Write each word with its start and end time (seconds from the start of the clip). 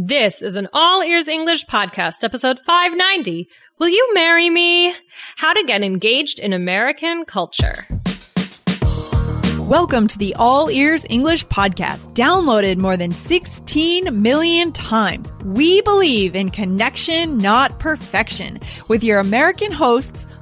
This 0.00 0.42
is 0.42 0.54
an 0.54 0.68
All 0.72 1.02
Ears 1.02 1.26
English 1.26 1.66
podcast, 1.66 2.22
episode 2.22 2.60
590. 2.60 3.48
Will 3.80 3.88
you 3.88 4.14
marry 4.14 4.48
me? 4.48 4.94
How 5.34 5.52
to 5.52 5.64
get 5.64 5.82
engaged 5.82 6.38
in 6.38 6.52
American 6.52 7.24
culture. 7.24 7.74
Welcome 9.58 10.06
to 10.06 10.16
the 10.16 10.36
All 10.36 10.70
Ears 10.70 11.04
English 11.10 11.44
podcast, 11.46 12.14
downloaded 12.14 12.78
more 12.78 12.96
than 12.96 13.10
16 13.10 14.22
million 14.22 14.70
times. 14.70 15.32
We 15.44 15.82
believe 15.82 16.36
in 16.36 16.52
connection, 16.52 17.36
not 17.38 17.80
perfection, 17.80 18.60
with 18.86 19.02
your 19.02 19.18
American 19.18 19.72
hosts, 19.72 20.28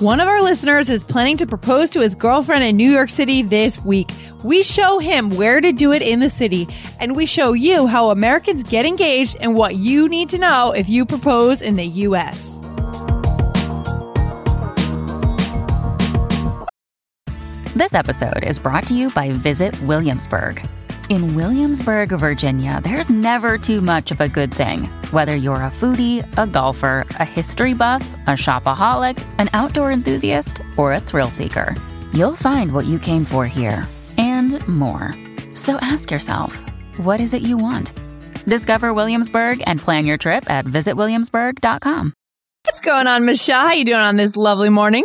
One 0.00 0.20
of 0.20 0.28
our 0.28 0.40
listeners 0.42 0.90
is 0.90 1.02
planning 1.02 1.36
to 1.38 1.46
propose 1.46 1.90
to 1.90 2.00
his 2.00 2.14
girlfriend 2.14 2.62
in 2.62 2.76
New 2.76 2.88
York 2.88 3.10
City 3.10 3.42
this 3.42 3.80
week. 3.80 4.12
We 4.44 4.62
show 4.62 5.00
him 5.00 5.30
where 5.30 5.60
to 5.60 5.72
do 5.72 5.92
it 5.92 6.02
in 6.02 6.20
the 6.20 6.30
city, 6.30 6.68
and 7.00 7.16
we 7.16 7.26
show 7.26 7.52
you 7.52 7.88
how 7.88 8.10
Americans 8.10 8.62
get 8.62 8.86
engaged 8.86 9.38
and 9.40 9.56
what 9.56 9.74
you 9.74 10.08
need 10.08 10.28
to 10.28 10.38
know 10.38 10.70
if 10.70 10.88
you 10.88 11.04
propose 11.04 11.60
in 11.60 11.74
the 11.74 11.84
U.S. 11.84 12.60
This 17.74 17.92
episode 17.92 18.44
is 18.44 18.60
brought 18.60 18.86
to 18.86 18.94
you 18.94 19.10
by 19.10 19.32
Visit 19.32 19.82
Williamsburg. 19.82 20.64
In 21.08 21.34
Williamsburg, 21.34 22.10
Virginia, 22.10 22.82
there's 22.84 23.08
never 23.08 23.56
too 23.56 23.80
much 23.80 24.10
of 24.10 24.20
a 24.20 24.28
good 24.28 24.52
thing. 24.52 24.84
Whether 25.10 25.34
you're 25.36 25.62
a 25.62 25.70
foodie, 25.70 26.26
a 26.36 26.46
golfer, 26.46 27.06
a 27.10 27.24
history 27.24 27.72
buff, 27.72 28.06
a 28.26 28.32
shopaholic, 28.32 29.16
an 29.38 29.48
outdoor 29.54 29.90
enthusiast, 29.90 30.60
or 30.76 30.92
a 30.92 31.00
thrill 31.00 31.30
seeker, 31.30 31.74
you'll 32.12 32.34
find 32.36 32.72
what 32.72 32.84
you 32.84 32.98
came 32.98 33.24
for 33.24 33.46
here 33.46 33.88
and 34.18 34.66
more. 34.68 35.14
So 35.54 35.76
ask 35.76 36.10
yourself, 36.10 36.62
what 36.98 37.22
is 37.22 37.32
it 37.32 37.40
you 37.40 37.56
want? 37.56 37.92
Discover 38.46 38.92
Williamsburg 38.92 39.62
and 39.66 39.80
plan 39.80 40.06
your 40.06 40.18
trip 40.18 40.50
at 40.50 40.66
visitwilliamsburg.com. 40.66 42.12
What's 42.64 42.80
going 42.80 43.06
on, 43.06 43.24
Michelle? 43.24 43.66
How 43.66 43.72
you 43.72 43.86
doing 43.86 43.98
on 43.98 44.16
this 44.16 44.36
lovely 44.36 44.68
morning? 44.68 45.04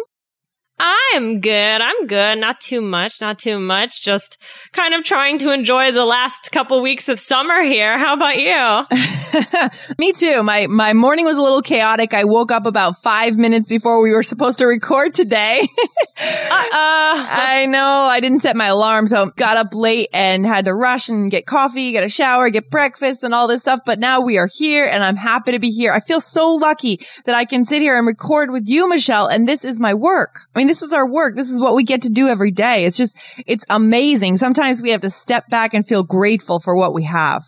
I'm 0.79 1.39
good. 1.39 1.81
I'm 1.81 2.07
good. 2.07 2.39
Not 2.39 2.59
too 2.59 2.81
much. 2.81 3.21
Not 3.21 3.38
too 3.38 3.59
much. 3.59 4.02
Just 4.02 4.38
kind 4.71 4.93
of 4.93 5.03
trying 5.03 5.38
to 5.39 5.52
enjoy 5.52 5.91
the 5.91 6.05
last 6.05 6.52
couple 6.52 6.81
weeks 6.81 7.07
of 7.07 7.19
summer 7.19 7.61
here. 7.61 7.97
How 7.99 8.15
about 8.15 8.38
you? 8.38 9.89
Me 9.99 10.13
too. 10.13 10.41
My 10.41 10.65
my 10.67 10.93
morning 10.93 11.25
was 11.25 11.38
a 11.38 11.41
little 11.41 11.61
chaotic. 11.61 12.13
I 12.13 12.23
woke 12.23 12.52
up 12.52 12.65
about 12.65 12.97
five 12.97 13.38
minutes 13.38 13.69
before 13.69 14.02
we 14.02 14.11
were 14.11 14.23
supposed 14.23 14.59
to 14.59 14.65
record 14.65 15.13
today. 15.13 15.67
I 16.17 17.67
know. 17.69 18.08
I 18.09 18.19
didn't 18.19 18.39
set 18.39 18.55
my 18.55 18.67
alarm, 18.67 19.08
so 19.08 19.30
got 19.35 19.58
up 19.58 19.73
late 19.73 20.09
and 20.13 20.45
had 20.45 20.65
to 20.65 20.73
rush 20.73 21.08
and 21.08 21.30
get 21.30 21.45
coffee, 21.45 21.91
get 21.91 22.03
a 22.03 22.09
shower, 22.09 22.49
get 22.49 22.71
breakfast, 22.71 23.23
and 23.23 23.33
all 23.33 23.47
this 23.47 23.61
stuff. 23.61 23.81
But 23.85 23.99
now 23.99 24.21
we 24.21 24.37
are 24.37 24.49
here, 24.52 24.85
and 24.85 25.03
I'm 25.03 25.17
happy 25.17 25.52
to 25.52 25.59
be 25.59 25.69
here. 25.69 25.93
I 25.93 25.99
feel 25.99 26.21
so 26.21 26.53
lucky 26.53 26.99
that 27.25 27.35
I 27.35 27.45
can 27.45 27.65
sit 27.65 27.81
here 27.81 27.97
and 27.97 28.08
record 28.08 28.49
with 28.52 28.67
you, 28.67 28.89
Michelle. 28.89 29.27
And 29.27 29.47
this 29.47 29.63
is 29.63 29.80
my 29.80 29.93
work. 29.93 30.41
I 30.55 30.59
mean, 30.59 30.62
this 30.69 30.81
is 30.81 30.94
our 30.94 31.08
work. 31.08 31.36
This 31.36 31.52
is 31.52 31.60
what 31.60 31.76
we 31.76 31.83
get 31.83 32.02
to 32.04 32.10
do 32.10 32.27
every 32.27 32.52
day. 32.52 32.86
It's 32.86 32.98
just, 32.98 33.17
it's 33.45 33.65
amazing. 33.70 34.37
Sometimes 34.37 34.82
we 34.82 34.92
have 34.92 35.02
to 35.02 35.10
step 35.10 35.49
back 35.49 35.73
and 35.73 35.86
feel 35.86 36.04
grateful 36.04 36.60
for 36.60 36.76
what 36.76 36.93
we 36.93 37.04
have. 37.04 37.43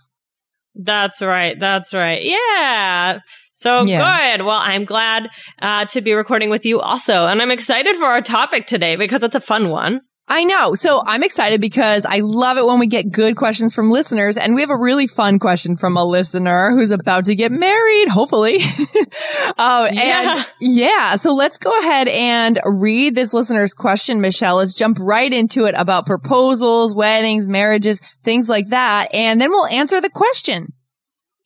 That's 0.75 1.22
right. 1.22 1.59
That's 1.59 1.94
right. 1.94 2.22
Yeah. 2.23 3.19
So 3.53 3.85
Yeah. 3.85 4.35
good. 4.38 4.45
Well, 4.45 4.59
I'm 4.62 4.84
glad 4.85 5.29
uh, 5.62 5.85
to 5.85 6.01
be 6.01 6.13
recording 6.13 6.50
with 6.50 6.66
you 6.66 6.81
also. 6.81 7.28
And 7.28 7.41
I'm 7.41 7.51
excited 7.51 7.95
for 7.95 8.06
our 8.06 8.22
topic 8.22 8.67
today 8.67 8.95
because 8.95 9.23
it's 9.23 9.35
a 9.35 9.39
fun 9.39 9.69
one. 9.69 10.01
I 10.28 10.44
know. 10.44 10.74
So 10.74 11.03
I'm 11.06 11.22
excited 11.22 11.62
because 11.62 12.03
I 12.03 12.22
love 12.24 12.58
it 12.58 12.66
when 12.66 12.80
we 12.80 12.88
get 12.88 13.12
good 13.12 13.36
questions 13.36 13.75
from 13.75 13.91
listeners. 13.91 14.38
And 14.38 14.56
we 14.56 14.62
have 14.62 14.72
a 14.72 14.78
really 14.78 15.06
fun 15.06 15.38
question 15.38 15.78
from 15.78 15.97
a 15.97 16.03
listener 16.03 16.72
who's 16.72 16.90
about 16.90 17.25
to 17.25 17.36
get 17.36 17.52
married, 17.52 18.08
hopefully. 18.08 18.56
uh, 19.58 19.88
Yeah. 19.91 20.38
And 20.38 20.46
yeah. 20.59 21.16
So 21.18 21.36
let's 21.36 21.59
go 21.59 21.80
ahead 21.80 22.08
and 22.08 22.59
read 22.66 23.13
this 23.13 23.34
listener's 23.34 23.75
question, 23.75 24.19
Michelle. 24.19 24.56
Let's 24.56 24.74
jump 24.74 24.97
right 25.00 25.31
into 25.31 25.66
it 25.66 25.75
about 25.78 26.08
proposals, 26.08 26.96
weddings, 26.96 27.47
marriages, 27.47 28.00
things 28.24 28.50
like 28.50 28.69
that. 28.69 29.13
And 29.13 29.40
then 29.40 29.52
we'll 29.52 29.68
answer 29.68 30.02
the 30.02 30.09
question. 30.09 30.74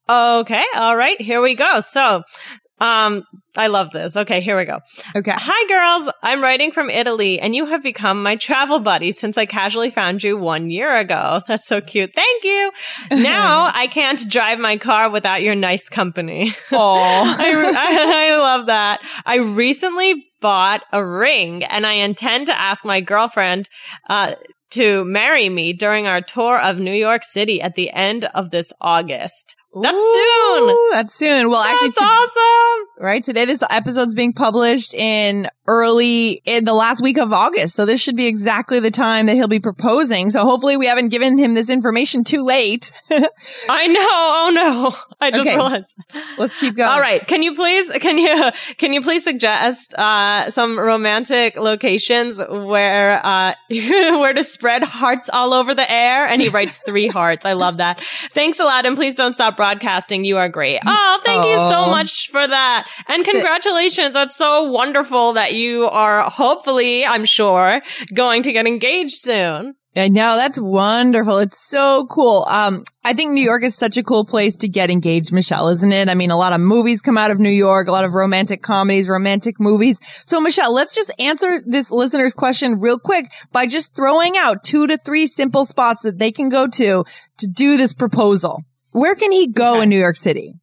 Okay. 0.08 0.64
All 0.76 0.96
right. 0.96 1.20
Here 1.22 1.42
we 1.42 1.54
go. 1.54 1.82
So, 1.82 2.24
um, 2.80 3.24
I 3.56 3.68
love 3.68 3.92
this. 3.92 4.16
Okay. 4.16 4.42
Here 4.42 4.58
we 4.58 4.66
go. 4.66 4.80
Okay. 5.16 5.34
Hi, 5.36 5.68
girls. 5.68 6.14
I'm 6.24 6.42
writing 6.42 6.72
from 6.72 6.90
Italy, 6.90 7.40
and 7.40 7.56
you 7.56 7.66
have 7.66 7.84
become 7.84 8.24
my 8.24 8.36
travel 8.36 8.80
buddy 8.80 9.12
since 9.12 9.38
I 9.38 9.46
casually 9.46 9.90
found 9.90 10.24
you 10.24 10.38
one 10.38 10.70
year 10.70 10.96
ago. 10.96 11.42
That's 11.48 11.68
so 11.68 11.82
cute. 11.82 12.14
Thank 12.14 12.44
you. 12.44 12.72
Now 13.30 13.70
I 13.74 13.88
can't 13.88 14.30
drive 14.30 14.60
my 14.60 14.78
car 14.78 15.10
without 15.10 15.42
your 15.42 15.56
nice 15.56 15.90
company. 15.90 16.54
Oh, 16.72 17.00
I, 17.02 17.52
I, 17.76 18.34
I 18.34 18.38
love 18.38 18.68
that. 18.68 19.02
I 19.26 19.38
recently 19.38 20.26
bought 20.40 20.84
a 20.94 21.06
ring, 21.06 21.64
and 21.64 21.86
I 21.86 21.94
intend 21.94 22.48
to 22.48 22.60
ask 22.60 22.86
my 22.86 23.02
girlfriend, 23.02 23.68
uh, 24.08 24.36
to 24.72 25.04
marry 25.06 25.50
me 25.50 25.74
during 25.74 26.06
our 26.06 26.22
tour 26.22 26.60
of 26.60 26.78
New 26.78 26.94
York 26.94 27.24
City 27.24 27.62
at 27.62 27.76
the 27.76 27.90
end 27.90 28.26
of 28.26 28.52
this 28.52 28.72
August. 28.80 29.56
That's 29.74 29.98
soon. 29.98 30.70
Ooh, 30.70 30.90
That's 30.92 31.14
soon. 31.14 31.50
Well, 31.50 31.62
actually, 31.62 31.90
That's 31.90 32.00
to- 32.00 32.04
awesome. 32.06 32.88
right? 33.00 33.24
Today, 33.24 33.46
this 33.46 33.62
episode's 33.70 34.16
being 34.16 34.34
published 34.34 34.94
in 34.96 35.48
early, 35.68 36.42
in 36.46 36.64
the 36.66 36.74
last 36.74 37.00
week 37.04 37.20
of 37.20 37.32
August. 37.32 37.76
So 37.76 37.86
this 37.86 38.02
should 38.02 38.16
be 38.16 38.26
exactly 38.26 38.80
the 38.80 38.90
time 38.90 39.28
that 39.28 39.36
he'll 39.36 39.48
be 39.48 39.60
proposing. 39.60 40.32
So 40.32 40.44
hopefully 40.44 40.76
we 40.78 40.88
haven't 40.88 41.10
given 41.10 41.38
him 41.38 41.54
this 41.54 41.70
information 41.70 42.24
too 42.24 42.42
late. 42.42 42.92
I 43.70 43.86
know. 43.86 44.00
Oh 44.02 44.52
no. 44.52 44.96
I 45.22 45.30
just 45.30 45.42
Okay. 45.48 45.56
realized. 45.56 45.94
Let's 46.40 46.56
keep 46.56 46.76
going. 46.76 46.90
All 46.90 47.00
right. 47.00 47.26
Can 47.28 47.44
you 47.44 47.54
please, 47.54 47.88
can 48.00 48.18
you, 48.18 48.52
can 48.80 48.94
you 48.94 49.02
please 49.02 49.24
suggest, 49.24 49.94
uh, 49.94 50.50
some 50.50 50.80
romantic 50.80 51.56
locations 51.58 52.40
where, 52.40 53.24
uh, 53.24 53.54
where 53.70 54.34
to 54.34 54.44
spread 54.44 54.82
hearts 54.84 55.30
all 55.32 55.54
over 55.54 55.76
the 55.76 55.90
air? 55.90 56.26
And 56.26 56.42
he 56.42 56.50
writes 56.50 56.80
three 56.80 57.08
hearts. 57.10 57.46
I 57.46 57.54
love 57.54 57.78
that. 57.78 58.02
Thanks 58.34 58.60
a 58.60 58.64
lot. 58.64 58.88
And 58.88 58.96
please 58.96 59.14
don't 59.14 59.34
stop 59.34 59.56
broadcasting. 59.60 60.24
You 60.24 60.38
are 60.38 60.48
great. 60.48 60.80
Oh, 60.86 61.20
thank 61.26 61.46
you 61.46 61.58
so 61.58 61.88
much 61.88 62.30
for 62.32 62.48
that. 62.48 62.90
And 63.10 63.26
congratulations. 63.26 64.14
That's 64.14 64.38
so 64.38 64.72
wonderful 64.72 65.34
that 65.34 65.52
you 65.52 65.84
are 65.90 66.30
hopefully, 66.30 67.06
I'm 67.06 67.26
sure, 67.26 67.82
going 68.14 68.44
to 68.44 68.54
get 68.54 68.66
engaged 68.66 69.20
soon. 69.20 69.76
I 69.96 70.08
know. 70.08 70.38
That's 70.38 70.58
wonderful. 70.58 71.40
It's 71.40 71.68
so 71.68 72.06
cool. 72.10 72.46
Um, 72.48 72.86
I 73.04 73.14
think 73.14 73.32
New 73.32 73.44
York 73.44 73.64
is 73.64 73.76
such 73.76 73.98
a 73.98 74.04
cool 74.04 74.24
place 74.24 74.56
to 74.58 74.70
get 74.70 74.90
engaged, 74.90 75.34
Michelle, 75.34 75.68
isn't 75.70 75.92
it? 75.92 76.08
I 76.08 76.14
mean, 76.14 76.32
a 76.32 76.38
lot 76.38 76.54
of 76.54 76.62
movies 76.62 77.02
come 77.02 77.18
out 77.18 77.32
of 77.32 77.40
New 77.40 77.50
York, 77.50 77.88
a 77.88 77.92
lot 77.92 78.06
of 78.06 78.14
romantic 78.14 78.62
comedies, 78.62 79.10
romantic 79.10 79.60
movies. 79.60 79.98
So 80.26 80.40
Michelle, 80.40 80.74
let's 80.74 80.96
just 80.96 81.12
answer 81.20 81.62
this 81.66 81.92
listener's 81.92 82.34
question 82.34 82.80
real 82.80 83.00
quick 83.00 83.26
by 83.52 83.66
just 83.66 83.96
throwing 83.96 84.38
out 84.38 84.64
two 84.64 84.88
to 84.88 84.98
three 84.98 85.28
simple 85.28 85.66
spots 85.66 86.04
that 86.04 86.18
they 86.20 86.32
can 86.32 86.50
go 86.50 86.68
to 86.68 87.04
to 87.40 87.48
do 87.48 87.76
this 87.76 87.94
proposal. 87.94 88.64
Where 88.92 89.16
can 89.16 89.32
he 89.32 89.48
go 89.48 89.76
Okay. 89.76 89.84
in 89.84 89.90
New 89.90 90.00
York 90.00 90.18
City? 90.18 90.54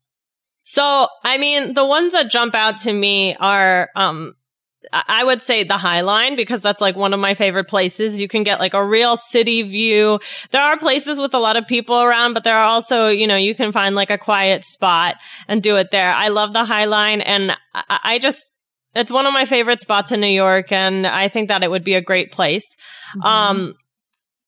So, 0.65 1.09
I 1.23 1.39
mean, 1.39 1.75
the 1.75 1.87
ones 1.87 2.12
that 2.12 2.31
jump 2.31 2.55
out 2.55 2.79
to 2.79 2.93
me 2.93 3.37
are, 3.37 3.89
um, 3.95 4.35
I 4.93 5.25
would 5.25 5.43
say 5.43 5.65
the 5.65 5.77
High 5.77 6.00
Line 6.03 6.37
because 6.37 6.61
that's 6.61 6.81
like 6.81 6.97
one 6.97 7.12
of 7.12 7.19
my 7.21 7.35
favorite 7.35 7.67
places. 7.69 8.21
You 8.21 8.29
can 8.29 8.43
get 8.43 8.61
like 8.61 8.75
a 8.75 8.85
real 8.85 9.17
city 9.17 9.62
view. 9.62 10.21
There 10.50 10.62
are 10.62 10.79
places 10.79 11.19
with 11.19 11.35
a 11.35 11.39
lot 11.39 11.56
of 11.56 11.67
people 11.67 12.00
around, 12.00 12.35
but 12.35 12.45
there 12.45 12.56
are 12.56 12.67
also, 12.67 13.09
you 13.09 13.27
know, 13.27 13.37
you 13.37 13.55
can 13.55 13.73
find 13.73 13.95
like 13.97 14.11
a 14.11 14.19
quiet 14.19 14.65
spot 14.65 15.17
and 15.49 15.62
do 15.62 15.77
it 15.77 15.91
there. 15.91 16.12
I 16.12 16.29
love 16.29 16.53
the 16.53 16.65
High 16.65 16.85
Line 16.85 17.21
and 17.21 17.53
I, 17.75 17.99
I 18.05 18.19
just, 18.19 18.47
it's 18.95 19.11
one 19.11 19.27
of 19.27 19.33
my 19.33 19.45
favorite 19.45 19.81
spots 19.81 20.12
in 20.12 20.21
New 20.21 20.27
York 20.29 20.71
and 20.73 21.06
I 21.06 21.29
think 21.29 21.49
that 21.49 21.62
it 21.65 21.71
would 21.71 21.85
be 21.85 21.95
a 21.95 22.00
great 22.00 22.31
place. 22.33 22.67
Um, 23.23 23.75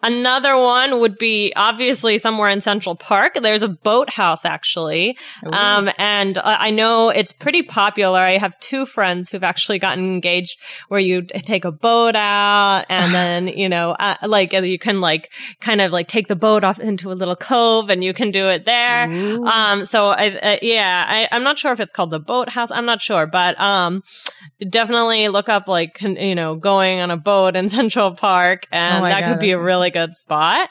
Another 0.01 0.57
one 0.57 1.01
would 1.01 1.19
be 1.19 1.53
obviously 1.57 2.19
somewhere 2.19 2.49
in 2.49 2.61
Central 2.61 2.95
Park. 2.95 3.39
There's 3.43 3.63
a 3.63 3.69
boathouse 3.69 4.45
actually. 4.45 5.17
Um, 5.45 5.91
and 5.99 6.39
I 6.39 6.71
know 6.71 7.09
it's 7.09 7.33
pretty 7.33 7.63
popular. 7.63 8.21
I 8.21 8.39
have 8.39 8.59
two 8.61 8.87
friends 8.87 9.31
who've 9.31 9.43
actually 9.43 9.81
gotten 9.81 10.05
engaged 10.05 10.57
where 10.87 11.01
you 11.01 11.23
take 11.23 11.65
a 11.65 11.73
boat 11.73 12.15
out 12.15 12.85
and 12.89 13.13
then, 13.19 13.49
you 13.49 13.69
know, 13.69 13.91
uh, 13.93 14.17
like 14.23 14.53
you 14.53 14.79
can 14.79 15.01
like 15.01 15.31
kind 15.61 15.81
of 15.81 15.91
like 15.91 16.07
take 16.07 16.29
the 16.29 16.37
boat 16.37 16.63
off 16.63 16.79
into 16.79 17.11
a 17.11 17.15
little 17.15 17.37
cove 17.37 17.91
and 17.91 18.05
you 18.05 18.15
can 18.15 18.31
do 18.31 18.49
it 18.49 18.65
there. 18.67 19.11
Um, 19.49 19.85
so 19.85 20.11
I, 20.11 20.31
uh, 20.31 20.57
yeah, 20.63 21.07
I, 21.09 21.29
I'm 21.35 21.43
not 21.43 21.59
sure 21.59 21.73
if 21.73 21.81
it's 21.81 21.93
called 21.93 22.11
the 22.11 22.21
boathouse. 22.21 22.71
I'm 22.71 22.87
not 22.87 23.01
sure, 23.01 23.27
but, 23.27 23.59
um, 23.61 24.05
definitely 24.69 25.29
look 25.29 25.49
up 25.49 25.67
like, 25.67 25.95
con- 25.95 26.17
you 26.17 26.35
know, 26.35 26.55
going 26.55 27.01
on 27.01 27.11
a 27.11 27.17
boat 27.17 27.57
in 27.57 27.69
Central 27.79 28.15
Park 28.15 28.67
and 28.71 29.05
Oh 29.05 29.09
that 29.09 29.21
God, 29.21 29.33
could 29.33 29.41
be 29.41 29.53
a 29.53 29.59
that's 29.59 29.88
really 29.89 30.07
good 30.07 30.15
spot. 30.15 30.69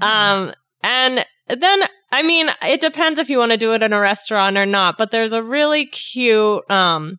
Um, 0.00 0.52
and 0.82 1.24
then, 1.48 1.82
I 2.10 2.22
mean, 2.22 2.48
it 2.62 2.80
depends 2.80 3.18
if 3.18 3.28
you 3.28 3.38
want 3.38 3.52
to 3.52 3.58
do 3.58 3.72
it 3.72 3.82
in 3.82 3.92
a 3.92 4.00
restaurant 4.00 4.56
or 4.56 4.66
not, 4.66 4.98
but 4.98 5.10
there's 5.10 5.32
a 5.32 5.42
really 5.42 5.86
cute, 5.86 6.68
um, 6.70 7.16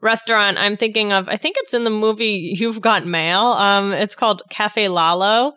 restaurant 0.00 0.58
I'm 0.58 0.76
thinking 0.76 1.12
of. 1.12 1.28
I 1.28 1.36
think 1.36 1.56
it's 1.58 1.74
in 1.74 1.84
the 1.84 1.90
movie 1.90 2.54
You've 2.56 2.80
Got 2.80 3.06
Mail. 3.06 3.40
Um, 3.40 3.92
it's 3.92 4.14
called 4.14 4.42
Cafe 4.50 4.88
Lalo. 4.88 5.52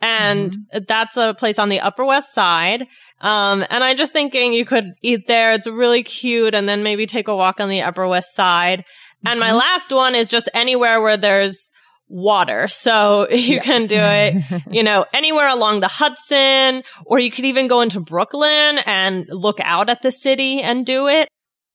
And 0.00 0.56
that's 0.86 1.16
a 1.16 1.34
place 1.34 1.58
on 1.58 1.70
the 1.70 1.80
Upper 1.80 2.04
West 2.04 2.32
Side. 2.32 2.84
Um, 3.20 3.64
and 3.68 3.82
I'm 3.82 3.96
just 3.96 4.12
thinking 4.12 4.52
you 4.52 4.64
could 4.64 4.92
eat 5.02 5.26
there. 5.26 5.52
It's 5.54 5.66
really 5.66 6.04
cute. 6.04 6.54
And 6.54 6.68
then 6.68 6.84
maybe 6.84 7.04
take 7.06 7.26
a 7.26 7.34
walk 7.34 7.60
on 7.60 7.68
the 7.68 7.82
Upper 7.82 8.06
West 8.06 8.32
Side. 8.34 8.84
And 9.26 9.40
my 9.40 9.50
last 9.50 9.90
one 9.90 10.14
is 10.14 10.28
just 10.28 10.48
anywhere 10.54 11.02
where 11.02 11.16
there's 11.16 11.68
water. 12.08 12.68
So 12.68 13.28
you 13.30 13.60
can 13.60 13.86
do 13.86 13.96
it, 13.98 14.62
you 14.70 14.82
know, 14.82 15.04
anywhere 15.12 15.48
along 15.48 15.80
the 15.80 15.88
Hudson, 15.88 16.82
or 17.04 17.18
you 17.18 17.30
could 17.30 17.44
even 17.44 17.68
go 17.68 17.80
into 17.80 18.00
Brooklyn 18.00 18.78
and 18.86 19.26
look 19.30 19.58
out 19.60 19.88
at 19.90 20.02
the 20.02 20.10
city 20.10 20.60
and 20.60 20.84
do 20.86 21.08
it. 21.08 21.28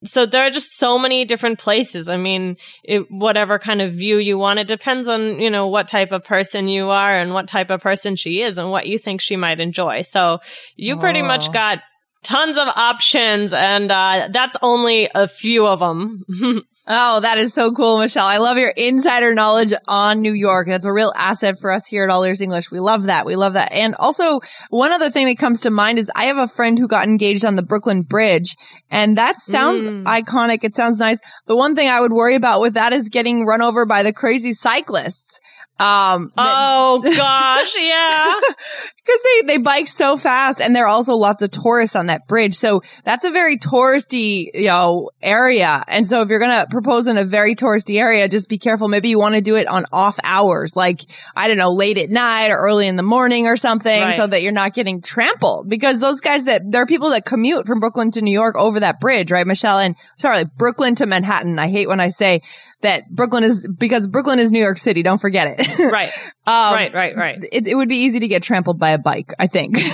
So 0.06 0.26
there 0.26 0.46
are 0.46 0.50
just 0.50 0.76
so 0.78 1.00
many 1.00 1.24
different 1.24 1.60
places. 1.60 2.10
I 2.10 2.18
mean, 2.18 2.58
it, 2.84 3.10
whatever 3.10 3.58
kind 3.58 3.82
of 3.82 3.94
view 3.94 4.18
you 4.18 4.38
want, 4.38 4.60
it 4.60 4.68
depends 4.68 5.08
on, 5.08 5.40
you 5.40 5.50
know, 5.50 5.68
what 5.68 5.88
type 5.88 6.12
of 6.12 6.26
person 6.26 6.68
you 6.68 6.90
are 6.90 7.18
and 7.18 7.34
what 7.34 7.48
type 7.48 7.70
of 7.70 7.80
person 7.80 8.18
she 8.18 8.42
is 8.42 8.58
and 8.58 8.70
what 8.70 8.86
you 8.86 8.98
think 8.98 9.22
she 9.22 9.38
might 9.38 9.62
enjoy. 9.62 10.02
So 10.02 10.40
you 10.76 10.98
pretty 10.98 11.22
Oh. 11.22 11.26
much 11.28 11.54
got 11.54 11.80
tons 12.22 12.58
of 12.58 12.68
options 12.76 13.54
and, 13.54 13.90
uh, 13.94 14.28
that's 14.32 14.58
only 14.62 15.10
a 15.16 15.26
few 15.26 15.66
of 15.68 15.80
them. 15.80 16.24
Oh, 16.86 17.22
that 17.22 17.38
is 17.38 17.54
so 17.54 17.72
cool, 17.72 18.00
Michelle. 18.00 18.26
I 18.26 18.40
love 18.40 18.58
your 18.58 18.70
insider 18.70 19.34
knowledge 19.34 19.72
on 19.88 20.22
New 20.22 20.34
York. 20.34 20.68
That's 20.68 20.86
a 20.86 20.92
real 20.92 21.14
asset 21.16 21.58
for 21.58 21.72
us 21.72 21.86
here 21.86 22.04
at 22.04 22.10
All 22.10 22.24
Ears 22.26 22.42
English. 22.42 22.72
We 22.72 22.82
love 22.82 23.04
that. 23.04 23.26
We 23.26 23.38
love 23.38 23.54
that. 23.54 23.72
And 23.72 23.96
also, 23.96 24.42
one 24.70 24.92
other 24.92 25.10
thing 25.10 25.28
that 25.28 25.38
comes 25.38 25.62
to 25.62 25.70
mind 25.70 25.98
is 25.98 26.12
I 26.14 26.26
have 26.26 26.38
a 26.38 26.48
friend 26.48 26.78
who 26.78 26.90
got 26.90 27.08
engaged 27.08 27.46
on 27.46 27.56
the 27.56 27.64
Brooklyn 27.64 28.02
Bridge, 28.02 28.58
and 28.92 29.18
that 29.18 29.42
sounds 29.42 29.84
Mm. 29.84 30.04
iconic. 30.04 30.66
It 30.66 30.76
sounds 30.76 30.98
nice. 30.98 31.20
The 31.48 31.56
one 31.56 31.74
thing 31.74 31.88
I 31.88 32.02
would 32.02 32.12
worry 32.12 32.36
about 32.36 32.60
with 32.60 32.74
that 32.74 32.92
is 32.92 33.08
getting 33.08 33.46
run 33.46 33.62
over 33.62 33.86
by 33.86 34.04
the 34.04 34.12
crazy 34.12 34.52
cyclists. 34.52 35.40
Um, 35.80 36.32
oh 36.38 37.02
gosh. 37.18 37.76
Yeah. 37.78 38.40
because 39.06 39.20
they 39.24 39.48
they 39.48 39.58
bike 39.58 39.90
so 39.90 40.16
fast 40.16 40.62
and 40.62 40.74
there 40.74 40.86
are 40.86 40.88
also 40.88 41.16
lots 41.16 41.42
of 41.42 41.52
tourists 41.52 41.96
on 41.96 42.06
that 42.08 42.28
bridge. 42.28 42.56
So 42.56 42.82
that's 43.04 43.26
a 43.26 43.32
very 43.32 43.58
touristy 43.58 44.50
you 44.54 44.68
know 44.68 45.10
area. 45.22 45.84
And 45.88 46.08
so 46.08 46.22
if 46.22 46.30
you're 46.30 46.40
gonna 46.40 46.68
propose 46.70 47.08
in 47.08 47.18
a 47.18 47.26
very 47.26 47.56
touristy 47.56 48.00
area 48.00 48.28
just 48.30 48.48
be 48.50 48.58
careful. 48.58 48.88
Maybe 48.88 49.10
you 49.10 49.20
want 49.20 49.36
to 49.36 49.42
do 49.42 49.56
it 49.56 49.68
on 49.68 49.86
off 49.92 50.20
hours 50.24 50.76
like 50.76 51.02
i 51.36 51.48
don't 51.48 51.58
know 51.58 51.72
late 51.72 51.98
at 51.98 52.10
night 52.10 52.50
or 52.50 52.58
early 52.58 52.88
in 52.88 52.96
the 52.96 53.04
morning 53.04 53.48
or 53.48 53.58
something 53.58 54.02
Right. 54.02 54.16
so 54.16 54.28
that 54.28 54.42
you're 54.42 54.52
not 54.52 54.74
getting 54.74 55.02
trampled. 55.02 55.70
Because 55.70 56.00
those 56.00 56.22
guys 56.22 56.46
that 56.46 56.62
there 56.72 56.84
are 56.84 56.86
people 56.86 57.10
that 57.10 57.26
commute 57.26 57.66
from 57.68 57.80
brooklyn 57.80 58.12
to 58.12 58.22
new 58.22 58.32
york 58.32 58.56
over 58.56 58.80
that 58.80 59.00
bridge 59.02 59.32
right 59.32 59.46
michelle? 59.48 59.80
And 59.80 59.96
sorry 60.18 60.38
like 60.38 60.56
brooklyn 60.56 60.96
to 60.96 61.08
manhattan. 61.08 61.58
I 61.60 61.68
hate 61.68 61.90
when 61.90 62.00
i 62.00 62.10
say 62.12 62.42
that 62.82 63.10
brooklyn 63.10 63.44
is 63.44 63.68
because 63.68 64.08
brooklyn 64.08 64.40
is 64.40 64.52
new 64.52 64.60
york 64.62 64.78
city. 64.78 65.02
Don't 65.04 65.20
forget 65.20 65.48
it 65.60 65.63
right. 65.92 66.10
um, 66.48 66.74
right. 66.74 66.94
Right. 66.94 67.16
Right. 67.16 67.46
it, 67.52 67.68
it 67.68 67.76
would 67.76 67.90
be 67.90 67.98
easy 67.98 68.20
to 68.20 68.28
get 68.28 68.44
trampled 68.44 68.80
by 68.80 68.90
a 68.92 68.98
bike, 68.98 69.34
I 69.40 69.48
think. 69.48 69.78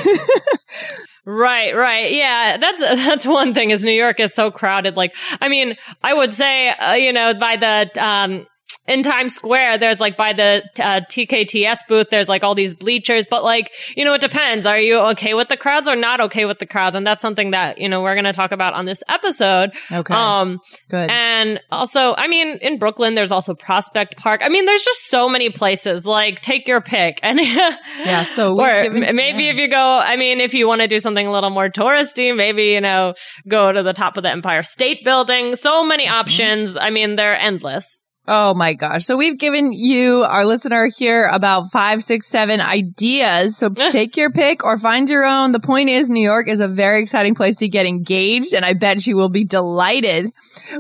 Right, 1.26 1.76
right. 1.76 2.12
Yeah, 2.12 2.58
that's 2.58 2.82
that's 2.82 3.26
one 3.28 3.54
thing 3.54 3.70
is 3.70 3.86
New 3.86 3.92
York 3.92 4.20
is 4.20 4.34
so 4.34 4.50
crowded. 4.50 4.98
Like, 4.98 5.14
I 5.40 5.48
mean, 5.48 5.78
I 6.04 6.14
would 6.16 6.34
say, 6.34 6.70
uh, 6.70 6.94
you 6.94 7.14
know, 7.14 7.36
by 7.36 7.56
the 7.56 8.04
um 8.04 8.48
in 8.88 9.04
Times 9.04 9.36
Square, 9.36 9.78
there's 9.80 10.00
like 10.00 10.18
by 10.18 10.34
the 10.34 10.64
uh, 10.80 11.02
TKTS 11.10 11.80
booth, 11.88 12.10
there's 12.10 12.28
like 12.28 12.44
all 12.44 12.56
these 12.56 12.74
bleachers, 12.74 13.26
but 13.30 13.44
like, 13.44 13.72
you 13.96 14.04
know, 14.04 14.14
it 14.16 14.22
depends. 14.22 14.66
Are 14.66 14.80
you 14.80 14.98
okay 15.12 15.34
with 15.36 15.48
the 15.50 15.58
crowds 15.58 15.88
or 15.88 15.96
not 15.96 16.20
okay 16.22 16.46
with 16.46 16.58
the 16.60 16.66
crowds? 16.66 16.96
And 16.96 17.06
that's 17.06 17.22
something 17.22 17.52
that, 17.52 17.78
you 17.78 17.88
know, 17.88 18.02
we're 18.02 18.16
going 18.16 18.26
to 18.26 18.34
talk 18.34 18.52
about 18.52 18.74
on 18.74 18.86
this 18.86 19.04
episode. 19.08 19.72
Okay. 19.92 20.14
Um, 20.14 20.60
Good. 20.90 21.10
and 21.12 21.60
also, 21.72 22.16
I 22.18 22.28
mean, 22.28 22.58
in 22.62 22.80
Brooklyn, 22.80 23.14
there's 23.14 23.32
also 23.32 23.54
Prospect 23.54 24.18
Park. 24.18 24.42
I 24.44 24.50
mean, 24.50 24.66
there's 24.66 24.84
just 24.84 25.08
so 25.08 25.30
many 25.30 25.50
places. 25.52 26.06
Like, 26.06 26.40
take 26.42 26.68
your 26.68 26.82
pick. 26.82 27.20
And 27.30 27.40
yeah. 27.40 28.26
So 28.26 28.60
or 28.60 28.82
given- 28.84 29.16
maybe 29.16 29.44
yeah. 29.44 29.52
if 29.52 29.58
you 29.58 29.68
go, 29.68 30.00
I 30.04 30.16
mean, 30.16 30.40
if 30.40 30.56
you 30.56 30.68
want 30.68 30.82
to 30.82 30.88
do 30.88 31.00
something 31.00 31.28
a 31.28 31.32
little 31.32 31.52
more 31.52 31.70
touristy, 31.70 32.36
maybe, 32.36 32.66
you 32.70 32.82
know, 32.82 33.14
go 33.48 33.72
to 33.72 33.84
the 33.84 33.94
top 33.94 34.18
of 34.18 34.24
the 34.24 34.32
Empire 34.32 34.64
State 34.64 35.04
Building. 35.06 35.56
So 35.56 35.84
many 35.84 36.06
Mm-hmm. 36.06 36.16
options. 36.16 36.78
I 36.80 36.90
mean, 36.90 37.18
they're 37.18 37.38
endless. 37.38 38.00
Oh 38.32 38.54
my 38.54 38.74
gosh. 38.74 39.06
So 39.06 39.18
we've 39.18 39.40
given 39.40 39.74
you, 39.74 40.24
our 40.24 40.46
listener 40.46 40.88
here, 40.96 41.26
about 41.26 41.72
five, 41.72 42.04
six, 42.04 42.28
seven 42.28 42.62
ideas. 42.62 43.58
So 43.58 43.70
take 43.70 44.18
your 44.18 44.30
pick 44.30 44.64
or 44.64 44.78
find 44.78 45.10
your 45.10 45.26
own. 45.26 45.52
The 45.52 45.60
point 45.60 45.90
is, 45.90 46.12
New 46.12 46.22
York 46.22 46.48
is 46.48 46.60
a 46.60 46.68
very 46.68 47.02
exciting 47.02 47.34
place 47.34 47.56
to 47.58 47.68
get 47.68 47.88
engaged. 47.88 48.54
And 48.54 48.64
I 48.64 48.74
bet 48.74 49.02
she 49.02 49.16
will 49.16 49.30
be 49.30 49.46
delighted 49.46 50.32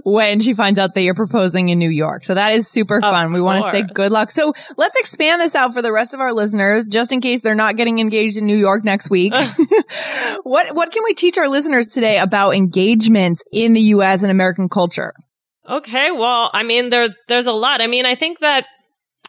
when 0.03 0.41
she 0.41 0.53
finds 0.53 0.77
out 0.77 0.93
that 0.93 1.01
you're 1.01 1.15
proposing 1.15 1.69
in 1.69 1.79
New 1.79 1.89
York. 1.89 2.23
So 2.23 2.35
that 2.35 2.53
is 2.53 2.67
super 2.67 3.01
fun. 3.01 3.33
We 3.33 3.41
want 3.41 3.65
to 3.65 3.71
say 3.71 3.81
good 3.81 4.11
luck. 4.11 4.29
So 4.29 4.53
let's 4.77 4.95
expand 4.97 5.41
this 5.41 5.55
out 5.55 5.73
for 5.73 5.81
the 5.81 5.91
rest 5.91 6.13
of 6.13 6.19
our 6.19 6.33
listeners, 6.33 6.85
just 6.85 7.11
in 7.11 7.19
case 7.19 7.41
they're 7.41 7.55
not 7.55 7.77
getting 7.77 7.97
engaged 7.97 8.37
in 8.37 8.45
New 8.45 8.57
York 8.57 8.83
next 8.83 9.09
week. 9.09 9.33
what, 10.43 10.75
what 10.75 10.91
can 10.91 11.03
we 11.03 11.15
teach 11.15 11.39
our 11.39 11.47
listeners 11.47 11.87
today 11.87 12.19
about 12.19 12.51
engagements 12.51 13.41
in 13.51 13.73
the 13.73 13.81
U.S. 13.81 14.21
and 14.21 14.31
American 14.31 14.69
culture? 14.69 15.13
Okay. 15.69 16.11
Well, 16.11 16.49
I 16.53 16.63
mean, 16.63 16.89
there's, 16.89 17.11
there's 17.27 17.47
a 17.47 17.53
lot. 17.53 17.81
I 17.81 17.87
mean, 17.87 18.05
I 18.05 18.15
think 18.15 18.39
that 18.39 18.65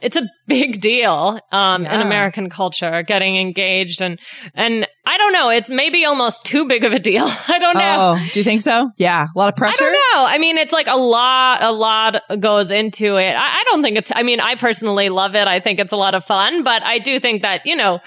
it's 0.01 0.17
a 0.17 0.23
big 0.47 0.81
deal, 0.81 1.39
um, 1.53 1.87
in 1.87 2.01
American 2.01 2.51
culture, 2.51 3.03
getting 3.03 3.37
engaged 3.37 4.01
and, 4.01 4.19
and 4.55 4.87
I 5.07 5.19
don't 5.19 5.33
know. 5.33 5.51
It's 5.51 5.71
maybe 5.71 6.05
almost 6.05 6.45
too 6.45 6.67
big 6.67 6.85
of 6.85 6.93
a 6.93 6.99
deal. 6.99 7.25
I 7.49 7.59
don't 7.59 7.75
know. 7.75 8.17
Oh, 8.19 8.29
do 8.33 8.41
you 8.41 8.45
think 8.45 8.63
so? 8.63 8.91
Yeah. 8.97 9.27
A 9.35 9.39
lot 9.39 9.49
of 9.49 9.57
pressure. 9.57 9.85
I 9.85 9.87
don't 9.87 9.93
know. 9.93 10.27
I 10.35 10.39
mean, 10.39 10.57
it's 10.57 10.73
like 10.73 10.87
a 10.87 10.97
lot, 10.97 11.63
a 11.63 11.73
lot 11.73 12.23
goes 12.41 12.71
into 12.71 13.17
it. 13.17 13.35
I, 13.35 13.61
I 13.61 13.65
don't 13.67 13.83
think 13.83 13.99
it's, 13.99 14.11
I 14.15 14.23
mean, 14.23 14.41
I 14.41 14.55
personally 14.55 15.09
love 15.09 15.35
it. 15.35 15.47
I 15.47 15.61
think 15.61 15.79
it's 15.79 15.93
a 15.93 15.97
lot 15.97 16.15
of 16.15 16.25
fun, 16.25 16.65
but 16.65 16.83
I 16.83 16.99
do 16.99 17.21
think 17.21 17.43
that, 17.43 17.67
you 17.67 17.77
know, 17.77 18.01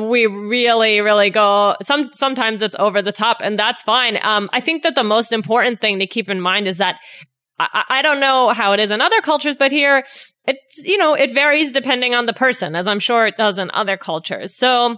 we 0.00 0.26
really, 0.26 1.00
really 1.00 1.28
go, 1.28 1.76
some, 1.82 2.10
sometimes 2.12 2.62
it's 2.62 2.76
over 2.78 3.02
the 3.02 3.12
top 3.12 3.38
and 3.40 3.58
that's 3.58 3.82
fine. 3.82 4.18
Um, 4.22 4.48
I 4.52 4.60
think 4.60 4.82
that 4.84 4.94
the 4.94 5.04
most 5.04 5.32
important 5.32 5.80
thing 5.80 5.98
to 5.98 6.06
keep 6.06 6.30
in 6.30 6.40
mind 6.40 6.68
is 6.68 6.78
that 6.78 6.96
I, 7.58 7.84
I 7.88 8.02
don't 8.02 8.20
know 8.20 8.50
how 8.50 8.72
it 8.72 8.80
is 8.80 8.90
in 8.90 9.00
other 9.00 9.20
cultures, 9.20 9.56
but 9.56 9.70
here 9.72 10.04
it's, 10.46 10.84
you 10.84 10.98
know, 10.98 11.14
it 11.14 11.32
varies 11.32 11.72
depending 11.72 12.14
on 12.14 12.26
the 12.26 12.32
person, 12.32 12.74
as 12.74 12.86
I'm 12.86 13.00
sure 13.00 13.26
it 13.26 13.36
does 13.36 13.58
in 13.58 13.70
other 13.72 13.96
cultures. 13.96 14.56
So, 14.56 14.96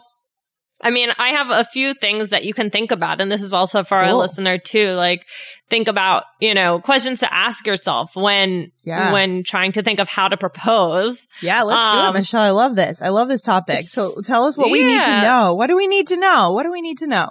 I 0.83 0.91
mean, 0.91 1.11
I 1.19 1.29
have 1.29 1.51
a 1.51 1.65
few 1.65 1.95
things 1.95 2.31
that 2.31 2.45
you 2.45 2.53
can 2.53 2.69
think 2.71 2.91
about, 2.91 3.21
and 3.21 3.33
this 3.33 3.41
is 3.43 3.53
also 3.55 3.83
for 3.83 3.97
our 3.97 4.13
listener 4.13 4.59
too. 4.59 4.91
Like, 4.93 5.25
think 5.71 5.89
about, 5.89 6.25
you 6.41 6.53
know, 6.53 6.81
questions 6.81 7.21
to 7.21 7.33
ask 7.33 7.67
yourself 7.67 8.15
when, 8.15 8.73
Yeah. 8.85 9.13
when 9.13 9.43
trying 9.43 9.73
to 9.73 9.83
think 9.83 10.01
of 10.01 10.09
how 10.09 10.29
to 10.29 10.37
propose. 10.37 11.27
Yeah, 11.41 11.63
let's 11.63 11.95
do 11.95 11.99
it, 11.99 12.03
Um, 12.03 12.15
Michelle. 12.15 12.43
I 12.43 12.51
love 12.51 12.75
this. 12.77 13.01
I 13.01 13.09
love 13.09 13.29
this 13.29 13.41
topic. 13.43 13.87
So 13.87 14.21
tell 14.23 14.45
us 14.45 14.57
what 14.59 14.71
we 14.71 14.85
need 14.85 15.03
to 15.03 15.23
know. 15.23 15.55
What 15.55 15.69
do 15.69 15.77
we 15.77 15.87
need 15.87 16.09
to 16.09 16.17
know? 16.17 16.53
What 16.53 16.65
do 16.65 16.73
we 16.73 16.83
need 16.83 16.99
to 16.99 17.07
know? 17.07 17.31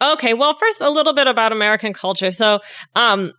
Okay. 0.00 0.34
Well, 0.34 0.54
first, 0.54 0.80
a 0.80 0.90
little 0.90 1.14
bit 1.14 1.26
about 1.26 1.52
American 1.52 1.92
culture. 1.92 2.30
So, 2.30 2.60
um, 2.94 3.32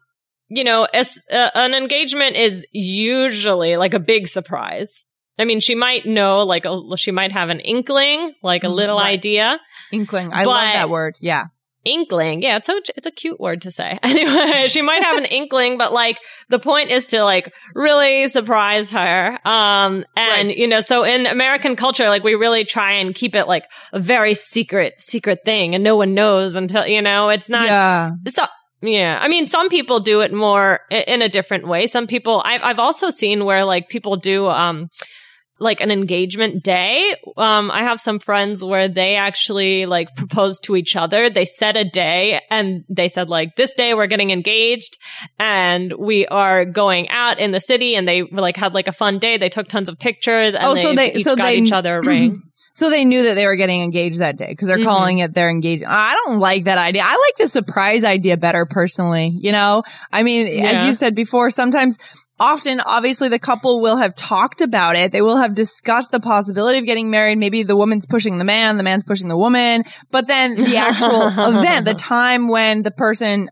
you 0.56 0.64
know, 0.64 0.88
as, 0.94 1.18
uh, 1.32 1.50
an 1.56 1.74
engagement 1.74 2.36
is 2.36 2.66
usually 2.72 3.78
like 3.78 3.94
a 3.94 4.00
big 4.00 4.28
surprise. 4.28 5.04
I 5.40 5.46
mean, 5.46 5.60
she 5.60 5.74
might 5.76 6.06
know, 6.06 6.44
like, 6.46 6.66
a, 6.66 6.80
she 6.98 7.12
might 7.12 7.32
have 7.32 7.50
an 7.50 7.60
inkling, 7.60 8.34
like 8.44 8.64
a 8.64 8.68
Mm, 8.68 8.76
little 8.76 8.98
right. 8.98 9.14
idea. 9.18 9.60
Inkling. 9.92 10.32
I 10.32 10.44
love 10.46 10.62
that 10.74 10.90
word. 10.90 11.16
Yeah. 11.20 11.46
inkling. 11.86 12.42
Yeah, 12.42 12.58
it's 12.58 12.68
so 12.68 12.80
it's 12.96 13.06
a 13.08 13.12
cute 13.12 13.42
word 13.42 13.62
to 13.64 13.70
say. 13.72 14.00
Anyway, 14.04 14.70
she 14.70 14.82
might 14.82 15.04
have 15.04 15.18
an 15.18 15.26
inkling, 15.40 15.78
but 15.78 15.92
like 15.92 16.18
the 16.48 16.58
point 16.60 16.92
is 16.92 17.08
to 17.08 17.26
like 17.26 17.52
really 17.76 18.30
surprise 18.30 18.90
her. 18.92 19.38
Um 19.44 20.06
and 20.16 20.48
Right. 20.48 20.58
you 20.58 20.68
know, 20.70 20.80
so 20.80 21.04
in 21.04 21.26
American 21.26 21.76
culture 21.76 22.08
like 22.08 22.24
we 22.24 22.36
really 22.36 22.64
try 22.64 22.94
and 23.02 23.14
keep 23.14 23.36
it 23.36 23.48
like 23.50 23.66
a 23.92 24.00
very 24.00 24.34
secret 24.34 24.94
secret 25.02 25.40
thing 25.44 25.76
and 25.76 25.84
no 25.84 25.98
one 25.98 26.14
knows 26.14 26.56
until, 26.56 26.88
you 26.88 27.02
know, 27.02 27.28
it's 27.28 27.50
not 27.50 27.66
yeah. 27.66 28.12
so 28.30 28.46
yeah, 28.84 29.18
I 29.22 29.28
mean, 29.30 29.48
some 29.48 29.70
people 29.70 30.00
do 30.00 30.22
it 30.22 30.34
more 30.34 30.82
in 30.92 31.22
a 31.22 31.30
different 31.30 31.68
way. 31.68 31.88
Some 31.88 32.06
people, 32.08 32.42
I've 32.46 32.62
I've 32.64 32.80
also 32.80 33.10
seen 33.10 33.46
where 33.46 33.64
like 33.64 33.88
people 33.90 34.16
do 34.18 34.48
um 34.48 34.90
like 35.60 35.80
an 35.80 35.92
engagement 35.92 36.62
day. 36.64 37.16
Um, 37.38 37.72
I 37.72 37.84
have 37.84 38.02
some 38.02 38.20
friends 38.20 38.62
where 38.64 38.90
they 38.90 39.16
actually 39.16 39.86
like 39.86 40.14
proposed 40.18 40.64
to 40.66 40.76
each 40.76 40.96
other. 40.98 41.30
They 41.30 41.46
set 41.46 41.78
a 41.78 41.86
day 41.86 42.42
and 42.50 42.84
they 42.90 43.08
said 43.08 43.30
like, 43.30 43.56
this 43.56 43.74
day 43.74 43.94
we're 43.94 44.08
getting 44.08 44.32
engaged 44.32 44.98
and 45.40 45.94
we 45.98 46.26
are 46.28 46.66
going 46.66 47.08
out 47.10 47.40
in 47.40 47.52
the 47.52 47.62
city 47.62 47.96
and 47.96 48.06
they 48.06 48.24
like 48.24 48.58
had 48.58 48.74
like 48.74 48.90
a 48.90 48.92
fun 48.92 49.20
day. 49.20 49.38
They 49.38 49.48
took 49.48 49.70
tons 49.70 49.88
of 49.88 49.98
pictures 50.00 50.54
and 50.54 50.66
Oh, 50.66 50.74
they, 50.74 50.82
so 50.84 50.94
they- 50.96 51.14
each 51.14 51.24
so 51.24 51.36
got 51.38 51.44
they- 51.46 51.58
each 51.58 51.72
other 51.72 51.98
a 52.00 52.02
ring. 52.06 52.42
So 52.74 52.90
they 52.90 53.06
knew 53.06 53.24
that 53.24 53.36
they 53.36 53.46
were 53.46 53.56
getting 53.56 53.84
engaged 53.84 54.20
that 54.20 54.36
day 54.38 54.48
because 54.48 54.68
they're 54.68 54.80
Mhm. 54.80 54.86
calling 54.86 55.18
it 55.20 55.34
their 55.34 55.50
engagement. 55.50 55.92
I 55.92 56.16
don't 56.26 56.40
like 56.40 56.64
that 56.66 56.78
idea. 56.78 57.04
I 57.06 57.12
like 57.12 57.38
the 57.38 57.48
surprise 57.48 58.04
idea 58.04 58.36
better 58.36 58.66
personally. 58.66 59.32
You 59.40 59.52
know, 59.52 59.84
I 60.12 60.24
mean, 60.24 60.48
as 60.66 60.84
you 60.84 60.96
said 60.96 61.14
before, 61.14 61.50
sometimes, 61.52 61.98
often, 62.40 62.82
obviously 62.82 63.30
the 63.30 63.38
couple 63.38 63.80
will 63.80 63.98
have 63.98 64.16
talked 64.16 64.62
about 64.62 64.96
it. 64.96 65.12
They 65.12 65.22
will 65.22 65.38
have 65.38 65.54
discussed 65.54 66.12
the 66.12 66.20
possibility 66.20 66.80
of 66.80 66.86
getting 66.86 67.12
married. 67.12 67.38
Maybe 67.38 67.62
the 67.62 67.76
woman's 67.76 68.08
pushing 68.08 68.40
the 68.40 68.44
man, 68.44 68.78
the 68.78 68.84
man's 68.84 69.04
pushing 69.04 69.28
the 69.28 69.38
woman, 69.38 69.84
but 70.10 70.28
then 70.28 70.56
the 70.56 70.78
actual 70.78 71.28
event, 71.28 71.86
the 71.86 71.94
time 71.98 72.48
when 72.48 72.82
the 72.84 72.92
person 72.92 73.50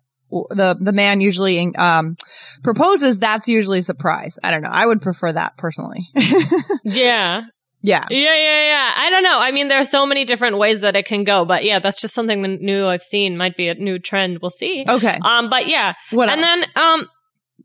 the 0.49 0.77
the 0.79 0.93
man 0.93 1.19
usually 1.19 1.75
um 1.75 2.15
proposes 2.63 3.19
that's 3.19 3.49
usually 3.49 3.79
a 3.79 3.83
surprise 3.83 4.39
i 4.45 4.49
don't 4.49 4.61
know 4.61 4.69
i 4.71 4.85
would 4.85 5.01
prefer 5.01 5.29
that 5.29 5.57
personally 5.57 6.07
yeah. 6.85 7.41
Yeah 7.81 8.05
Yeah, 8.09 8.35
yeah, 8.35 8.65
yeah. 8.67 8.91
I 8.97 9.09
don't 9.09 9.23
know. 9.23 9.39
I 9.41 9.51
mean, 9.51 9.67
there 9.67 9.79
are 9.79 9.85
so 9.85 10.05
many 10.05 10.25
different 10.25 10.57
ways 10.57 10.81
that 10.81 10.95
it 10.95 11.05
can 11.05 11.23
go, 11.23 11.45
but 11.45 11.63
yeah, 11.63 11.79
that's 11.79 11.99
just 12.01 12.13
something 12.13 12.41
new 12.41 12.85
I've 12.87 13.01
seen. 13.01 13.37
Might 13.37 13.55
be 13.57 13.67
a 13.69 13.75
new 13.75 13.99
trend. 13.99 14.39
We'll 14.41 14.49
see. 14.51 14.85
okay 14.87 15.17
Um, 15.23 15.49
but 15.49 15.67
yeah, 15.67 15.93
what 16.11 16.29
and 16.29 16.41
else? 16.41 16.65
then 16.75 16.83
um, 16.83 17.07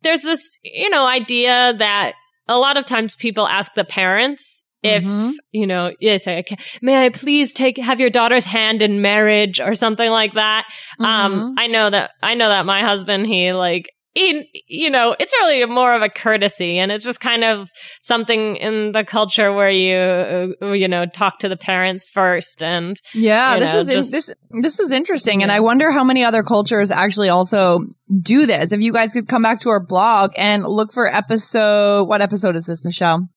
there's 0.02 0.20
this 0.20 0.58
you 0.62 0.90
know 0.90 1.06
idea 1.06 1.74
that 1.78 2.12
a 2.48 2.58
lot 2.58 2.76
of 2.76 2.84
times 2.86 3.16
people 3.16 3.46
ask 3.48 3.72
the 3.74 3.84
parents 3.84 4.62
if 4.82 5.02
Mhm. 5.04 5.32
you 5.52 5.66
know 5.66 5.92
yes 6.00 6.26
I 6.28 6.42
can, 6.42 6.58
may 6.82 7.04
I 7.06 7.08
please 7.08 7.52
take 7.52 7.76
have 7.78 7.98
your 7.98 8.10
daughter's 8.10 8.44
hand 8.44 8.82
in 8.82 9.00
marriage 9.02 9.58
or 9.60 9.74
something 9.74 10.10
like 10.10 10.34
that. 10.34 10.66
Mhm. 11.00 11.04
Um, 11.04 11.54
I 11.58 11.66
know 11.66 11.90
that 11.90 12.12
I 12.22 12.34
know 12.34 12.48
that 12.48 12.66
my 12.66 12.82
husband 12.82 13.26
he 13.26 13.52
like. 13.52 13.90
He, 14.16 14.64
you 14.66 14.88
know, 14.88 15.14
it's 15.20 15.32
really 15.34 15.64
more 15.66 15.92
of 15.94 16.00
a 16.00 16.08
courtesy 16.08 16.78
and 16.78 16.90
it's 16.90 17.04
just 17.04 17.20
kind 17.20 17.44
of 17.44 17.68
something 18.00 18.56
in 18.56 18.92
the 18.92 19.04
culture 19.04 19.52
where 19.52 19.68
you, 19.70 20.54
uh, 20.62 20.72
you 20.72 20.88
know, 20.88 21.04
talk 21.04 21.38
to 21.40 21.48
the 21.50 21.56
parents 21.56 22.08
first 22.08 22.62
and 22.62 22.98
Yeah, 23.12 23.58
this 23.58 23.74
know, 23.74 23.80
is 23.80 23.88
in- 23.88 23.94
just- 23.94 24.12
this 24.12 24.30
this 24.62 24.78
is 24.80 24.90
interesting, 24.90 25.42
and 25.42 25.52
I 25.52 25.60
wonder 25.60 25.90
how 25.92 26.02
many 26.02 26.24
other 26.24 26.42
cultures 26.42 26.90
actually 26.90 27.28
also 27.28 27.80
do 28.22 28.46
this. 28.46 28.72
If 28.72 28.80
you 28.80 28.92
guys 28.92 29.12
could 29.12 29.28
come 29.28 29.42
back 29.42 29.60
to 29.60 29.68
our 29.68 29.80
blog 29.84 30.32
and 30.38 30.64
look 30.64 30.92
for 30.94 31.12
episode, 31.14 32.04
what 32.04 32.22
episode 32.22 32.56
is 32.56 32.64
this, 32.64 32.84
Michelle? 32.84 33.28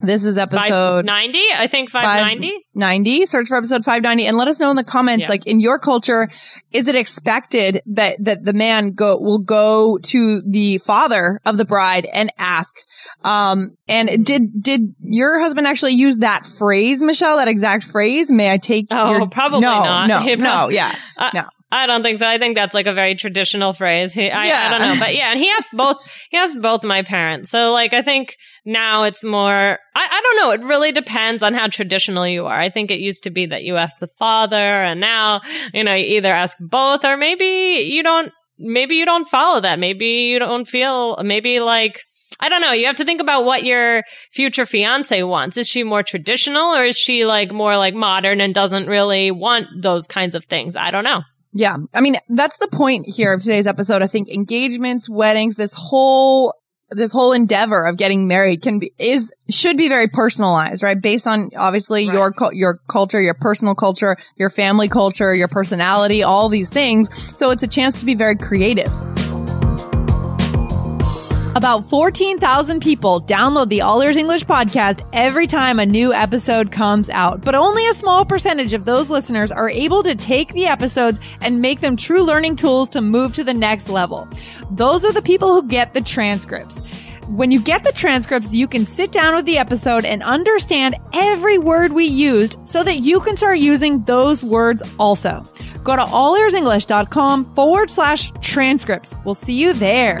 This 0.00 0.24
is 0.24 0.38
episode 0.38 1.04
90, 1.06 1.38
I 1.56 1.66
think 1.66 1.90
590. 1.90 2.54
90 2.72 3.26
search 3.26 3.48
for 3.48 3.56
episode 3.56 3.84
590 3.84 4.26
and 4.28 4.36
let 4.36 4.46
us 4.46 4.60
know 4.60 4.70
in 4.70 4.76
the 4.76 4.84
comments 4.84 5.22
Yeah. 5.22 5.28
like 5.28 5.44
in 5.46 5.58
your 5.58 5.80
culture 5.80 6.28
is 6.70 6.86
it 6.86 6.94
expected 6.94 7.82
that 7.86 8.16
that 8.24 8.44
the 8.44 8.52
man 8.52 8.92
go 8.92 9.18
will 9.18 9.40
go 9.40 9.98
to 9.98 10.40
the 10.42 10.78
father 10.78 11.40
of 11.44 11.56
the 11.56 11.64
bride 11.64 12.06
and 12.14 12.32
ask? 12.38 12.76
Um 13.24 13.76
and 13.88 14.24
did 14.24 14.62
did 14.62 14.94
your 15.02 15.40
husband 15.40 15.66
actually 15.66 15.94
use 15.94 16.18
that 16.18 16.46
phrase 16.46 17.02
michelle 17.02 17.38
that 17.38 17.48
exact 17.48 17.82
phrase? 17.82 18.30
May 18.30 18.52
i 18.52 18.58
take 18.58 18.86
Oh, 18.92 19.10
your 19.10 19.28
probably 19.28 19.60
no 19.62 19.80
not. 19.82 20.06
no 20.08 20.22
no 20.36 20.68
yeah 20.68 20.96
I- 21.16 21.30
no 21.34 21.42
I 21.70 21.86
don't 21.86 22.02
think 22.02 22.18
so. 22.18 22.26
I 22.26 22.38
think 22.38 22.54
that's 22.54 22.72
like 22.72 22.86
a 22.86 22.94
very 22.94 23.14
traditional 23.14 23.74
phrase. 23.74 24.14
He, 24.14 24.30
I, 24.30 24.46
Yeah. 24.46 24.66
I 24.66 24.70
don't 24.70 24.88
know, 24.88 24.96
but 24.98 25.14
yeah, 25.14 25.30
and 25.32 25.38
he 25.38 25.50
asked 25.50 25.70
both. 25.72 25.96
He 26.30 26.38
asked 26.38 26.60
both 26.62 26.82
my 26.82 27.02
parents. 27.02 27.50
So 27.50 27.72
like, 27.72 27.92
I 27.92 28.00
think 28.00 28.36
now 28.64 29.02
it's 29.04 29.22
more. 29.22 29.44
I, 29.44 29.76
I 29.94 30.20
don't 30.22 30.36
know. 30.38 30.50
It 30.52 30.66
really 30.66 30.92
depends 30.92 31.42
on 31.42 31.52
how 31.52 31.66
traditional 31.68 32.26
you 32.26 32.46
are. 32.46 32.58
I 32.58 32.70
think 32.70 32.90
it 32.90 33.00
used 33.00 33.24
to 33.24 33.30
be 33.30 33.46
that 33.46 33.64
you 33.64 33.76
asked 33.76 34.00
the 34.00 34.06
father, 34.18 34.56
and 34.56 34.98
now 35.00 35.42
you 35.74 35.84
know 35.84 35.94
you 35.94 36.16
either 36.16 36.32
ask 36.32 36.56
both, 36.58 37.04
or 37.04 37.16
maybe 37.18 37.86
you 37.90 38.02
don't. 38.02 38.32
Maybe 38.58 38.96
you 38.96 39.04
don't 39.04 39.28
follow 39.28 39.60
that. 39.60 39.78
Maybe 39.78 40.06
you 40.06 40.38
don't 40.38 40.66
feel. 40.66 41.18
Maybe 41.22 41.60
like. 41.60 42.02
I 42.40 42.48
don't 42.48 42.60
know. 42.60 42.70
You 42.70 42.86
have 42.86 42.96
to 42.96 43.04
think 43.04 43.20
about 43.20 43.44
what 43.44 43.64
your 43.64 44.04
future 44.32 44.64
fiance 44.64 45.24
wants. 45.24 45.56
Is 45.56 45.66
she 45.66 45.82
more 45.82 46.04
traditional 46.04 46.72
or 46.72 46.84
is 46.84 46.96
she 46.96 47.26
like 47.26 47.50
more 47.50 47.76
like 47.76 47.94
modern 47.94 48.40
and 48.40 48.54
doesn't 48.54 48.86
really 48.86 49.32
want 49.32 49.66
those 49.82 50.06
kinds 50.06 50.36
of 50.36 50.44
things? 50.44 50.76
I 50.76 50.92
don't 50.92 51.02
know. 51.02 51.22
Yeah. 51.52 51.76
I 51.94 52.00
mean, 52.00 52.16
that's 52.28 52.58
the 52.58 52.68
point 52.68 53.06
here 53.06 53.32
of 53.32 53.40
today's 53.40 53.66
episode. 53.66 54.02
I 54.02 54.06
think 54.06 54.28
engagements, 54.28 55.08
weddings, 55.08 55.54
this 55.54 55.72
whole, 55.72 56.54
this 56.90 57.12
whole 57.12 57.32
endeavor 57.32 57.84
of 57.84 57.96
getting 57.96 58.28
married 58.28 58.62
can 58.62 58.78
be, 58.78 58.92
is, 58.98 59.32
should 59.50 59.76
be 59.76 59.88
very 59.88 60.08
personalized, 60.08 60.82
right? 60.82 61.00
Based 61.00 61.26
on 61.26 61.50
obviously 61.56 62.06
Right. 62.08 62.14
your, 62.14 62.34
your 62.52 62.80
culture, 62.88 63.20
your 63.20 63.34
personal 63.34 63.74
culture, 63.74 64.16
your 64.36 64.50
family 64.50 64.88
culture, 64.88 65.34
your 65.34 65.48
personality, 65.48 66.22
all 66.22 66.48
these 66.48 66.70
things. 66.70 67.08
So 67.36 67.50
it's 67.50 67.62
a 67.62 67.68
chance 67.68 68.00
to 68.00 68.06
be 68.06 68.14
very 68.14 68.36
creative. 68.36 68.90
About 71.58 71.90
14,000 71.90 72.80
people 72.80 73.20
download 73.20 73.68
the 73.68 73.80
All 73.80 74.00
Ears 74.00 74.16
English 74.16 74.44
podcast 74.44 75.04
every 75.12 75.48
time 75.48 75.80
a 75.80 75.86
new 75.86 76.12
episode 76.12 76.70
comes 76.70 77.08
out, 77.08 77.40
but 77.42 77.56
only 77.56 77.84
a 77.88 77.94
small 77.94 78.24
percentage 78.24 78.74
of 78.74 78.84
those 78.84 79.10
listeners 79.10 79.50
are 79.50 79.68
able 79.68 80.04
to 80.04 80.14
take 80.14 80.52
the 80.52 80.66
episodes 80.66 81.18
and 81.40 81.60
make 81.60 81.80
them 81.80 81.96
true 81.96 82.22
learning 82.22 82.54
tools 82.54 82.88
to 82.90 83.00
move 83.00 83.34
to 83.34 83.42
the 83.42 83.52
next 83.52 83.88
level. 83.88 84.28
Those 84.70 85.04
are 85.04 85.10
the 85.10 85.20
people 85.20 85.52
who 85.52 85.66
get 85.66 85.94
the 85.94 86.00
transcripts. 86.00 86.78
When 87.26 87.50
you 87.50 87.60
get 87.60 87.82
the 87.82 87.90
transcripts, 87.90 88.52
you 88.52 88.68
can 88.68 88.86
sit 88.86 89.10
down 89.10 89.34
with 89.34 89.44
the 89.44 89.58
episode 89.58 90.04
and 90.04 90.22
understand 90.22 90.94
every 91.12 91.58
word 91.58 91.90
we 91.90 92.04
used 92.04 92.56
so 92.68 92.84
that 92.84 92.98
you 92.98 93.18
can 93.18 93.36
start 93.36 93.58
using 93.58 94.04
those 94.04 94.44
words 94.44 94.80
also. 95.00 95.44
Go 95.82 95.96
to 95.96 96.02
allearsenglish.com 96.02 97.52
forward 97.56 97.90
slash 97.90 98.30
transcripts. 98.40 99.12
We'll 99.24 99.34
see 99.34 99.54
you 99.54 99.72
there. 99.72 100.20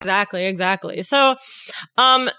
Exactly, 0.00 0.46
exactly. 0.46 1.02
So, 1.02 1.36
um, 1.98 2.30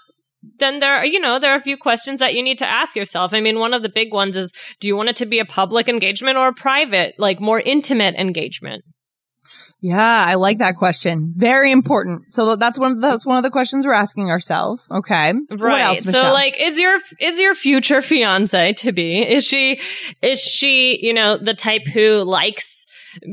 then 0.58 0.80
there 0.80 0.94
are, 0.96 1.06
you 1.06 1.20
know, 1.20 1.38
there 1.38 1.52
are 1.52 1.58
a 1.58 1.62
few 1.62 1.76
questions 1.76 2.18
that 2.18 2.34
you 2.34 2.42
need 2.42 2.58
to 2.58 2.66
ask 2.66 2.96
yourself. 2.96 3.32
I 3.32 3.40
mean, 3.40 3.60
one 3.60 3.72
of 3.72 3.82
the 3.82 3.88
big 3.88 4.12
ones 4.12 4.34
is, 4.34 4.52
do 4.80 4.88
you 4.88 4.96
want 4.96 5.08
it 5.08 5.16
to 5.16 5.26
be 5.26 5.38
a 5.38 5.44
public 5.44 5.88
engagement 5.88 6.36
or 6.36 6.48
a 6.48 6.52
private, 6.52 7.14
like 7.18 7.40
more 7.40 7.60
intimate 7.60 8.16
engagement? 8.16 8.82
Yeah, 9.80 10.24
I 10.26 10.34
like 10.34 10.58
that 10.58 10.76
question. 10.76 11.34
Very 11.36 11.70
important. 11.72 12.32
So 12.34 12.56
that's 12.56 12.78
one 12.78 12.92
of 12.92 13.00
the, 13.00 13.08
that's 13.08 13.26
one 13.26 13.36
of 13.36 13.42
the 13.42 13.50
questions 13.50 13.86
we're 13.86 13.92
asking 13.92 14.30
ourselves. 14.30 14.88
Okay. 14.90 15.32
What 15.32 15.60
Right. 15.60 16.02
else, 16.02 16.04
so 16.04 16.32
like, 16.32 16.56
is 16.60 16.78
your, 16.78 16.98
is 17.20 17.38
your 17.38 17.54
future 17.54 18.02
fiance 18.02 18.72
to 18.74 18.92
be, 18.92 19.22
is 19.22 19.44
she, 19.44 19.80
is 20.22 20.40
she, 20.40 20.98
you 21.04 21.12
know, 21.12 21.36
the 21.36 21.54
type 21.54 21.86
who 21.86 22.22
likes 22.22 22.81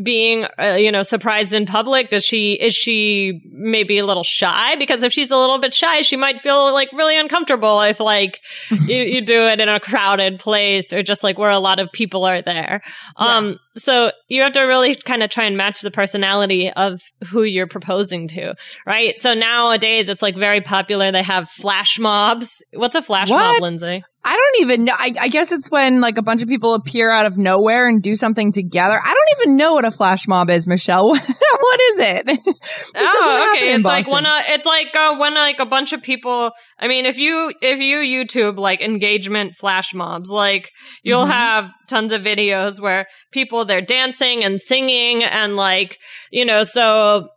being, 0.04 0.46
uh, 0.60 0.78
you 0.80 0.92
know, 0.92 1.04
surprised 1.04 1.54
in 1.54 1.66
public? 1.66 2.10
Does 2.10 2.26
she, 2.26 2.54
is 2.54 2.74
she 2.74 3.42
maybe 3.52 4.00
a 4.00 4.06
little 4.06 4.24
shy? 4.24 4.76
Because 4.76 5.04
if 5.04 5.12
she's 5.12 5.32
a 5.32 5.38
little 5.38 5.58
bit 5.58 5.74
shy, 5.74 6.02
she 6.02 6.18
might 6.18 6.42
feel 6.42 6.74
like 6.74 6.92
really 6.94 7.18
uncomfortable 7.18 7.82
if 7.82 8.00
like 8.00 8.40
you, 8.70 8.98
you 8.98 9.22
do 9.22 9.48
it 9.48 9.60
in 9.60 9.70
a 9.70 9.80
crowded 9.80 10.40
place 10.40 10.94
or 10.94 11.04
just 11.04 11.24
like 11.24 11.38
where 11.38 11.52
a 11.52 11.60
lot 11.60 11.80
of 11.80 11.92
people 11.92 12.26
are 12.26 12.42
there. 12.42 12.82
Um, 13.16 13.60
so 13.78 14.12
you 14.28 14.42
have 14.44 14.54
to 14.54 14.62
really 14.62 14.96
kind 14.96 15.24
of 15.24 15.30
try 15.30 15.46
and 15.46 15.58
match 15.58 15.82
the 15.82 15.92
personality 15.92 16.70
of 16.72 17.02
who 17.28 17.44
you're 17.44 17.68
proposing 17.68 18.28
to, 18.30 18.56
right? 18.86 19.20
So 19.20 19.34
nowadays 19.34 20.10
it's 20.10 20.22
like 20.22 20.36
very 20.36 20.62
popular. 20.62 21.12
They 21.12 21.24
have 21.24 21.50
flash 21.50 22.00
mobs. 22.00 22.64
What's 22.74 22.96
a 22.96 23.02
flash 23.02 23.30
mob, 23.30 23.62
Lindsay? 23.62 24.04
I 24.24 24.36
don't 24.36 24.62
even 24.64 24.86
know. 24.86 24.94
I, 24.96 25.14
I 25.20 25.28
guess 25.30 25.52
it's 25.52 25.72
when 25.72 26.02
like 26.02 26.18
a 26.18 26.22
bunch 26.22 26.42
of 26.42 26.50
people 26.50 26.74
appear 26.74 27.10
out 27.10 27.26
of 27.26 27.38
nowhere 27.38 27.88
and 27.88 28.02
do 28.04 28.16
something 28.16 28.52
together. 28.52 29.00
I 29.02 29.14
don't 29.14 29.42
even 29.42 29.58
know 29.58 29.74
what 29.76 29.86
a 29.86 29.92
flash 29.92 30.28
mob 30.28 30.50
is, 30.50 30.68
Michelle. 30.68 31.10
what 31.10 31.80
is 31.82 32.00
it? 32.00 32.40
Oh, 32.96 33.54
okay. 33.56 33.74
It's 33.76 33.86
like 33.86 34.12
when 34.12 34.26
uh, 34.26 34.42
it's 34.48 34.66
like 34.66 34.96
uh, 34.96 35.16
when 35.18 35.36
like 35.36 35.60
a 35.60 35.66
bunch 35.66 35.94
of 35.94 36.02
people. 36.02 36.52
I 36.78 36.88
mean, 36.88 37.06
if 37.06 37.18
you 37.18 37.54
if 37.62 37.80
you 37.80 37.98
YouTube 38.26 38.58
like 38.58 38.82
engagement 38.82 39.56
flash 39.56 39.94
mobs, 39.94 40.30
like 40.30 40.70
you'll 41.04 41.26
Mhm. 41.26 41.32
have 41.32 41.70
tons 41.88 42.12
of 42.12 42.22
videos 42.22 42.80
where 42.80 43.06
people 43.32 43.64
they're 43.66 43.82
dancing 43.82 44.44
and 44.44 44.60
singing 44.62 45.24
and 45.24 45.56
like 45.56 45.98
you 46.32 46.46
know 46.46 46.64
so 46.64 47.30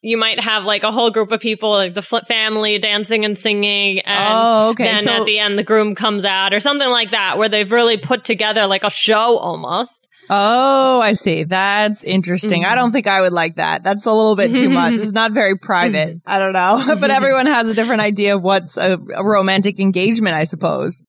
you 0.00 0.16
might 0.16 0.40
have 0.40 0.64
like 0.64 0.84
a 0.84 0.92
whole 0.92 1.10
group 1.10 1.32
of 1.32 1.40
people, 1.40 1.70
like 1.70 1.94
the 1.94 2.02
fl- 2.02 2.18
family 2.26 2.78
dancing 2.78 3.24
and 3.24 3.36
singing. 3.36 4.00
And 4.00 4.34
Oh, 4.34 4.68
okay. 4.70 4.84
then 4.84 5.04
So- 5.04 5.10
at 5.20 5.26
the 5.26 5.38
end, 5.38 5.58
the 5.58 5.64
groom 5.64 5.94
comes 5.94 6.24
out 6.24 6.54
or 6.54 6.60
something 6.60 6.88
like 6.88 7.10
that, 7.10 7.38
where 7.38 7.48
they've 7.48 7.70
really 7.70 7.96
put 7.96 8.24
together 8.24 8.66
like 8.66 8.84
a 8.84 8.90
show 8.90 9.38
almost. 9.38 10.06
Oh, 10.30 11.00
I 11.00 11.12
see. 11.12 11.44
That's 11.44 12.04
interesting. 12.04 12.64
I 12.64 12.68
mm-hmm. 12.68 12.76
don't 12.76 12.92
think 12.92 13.06
I 13.06 13.22
would 13.22 13.32
like 13.32 13.54
that. 13.54 13.82
That's 13.82 14.04
a 14.04 14.12
little 14.12 14.36
bit 14.36 14.52
too 14.52 14.68
much. 14.68 14.94
It's 14.94 15.12
not 15.12 15.32
very 15.32 15.56
private. 15.56 16.16
Mm-hmm. 16.16 16.30
I 16.30 16.38
don't 16.38 16.52
know. 16.52 16.96
but 17.00 17.10
everyone 17.10 17.46
has 17.46 17.68
a 17.68 17.74
different 17.74 18.02
idea 18.02 18.36
of 18.36 18.42
what's 18.42 18.76
a, 18.76 18.98
a 19.14 19.24
romantic 19.24 19.80
engagement, 19.80 20.36
I 20.36 20.44
suppose. 20.44 21.02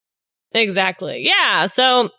Exactly. 0.54 1.26
Yeah. 1.26 1.68
So, 1.68 2.10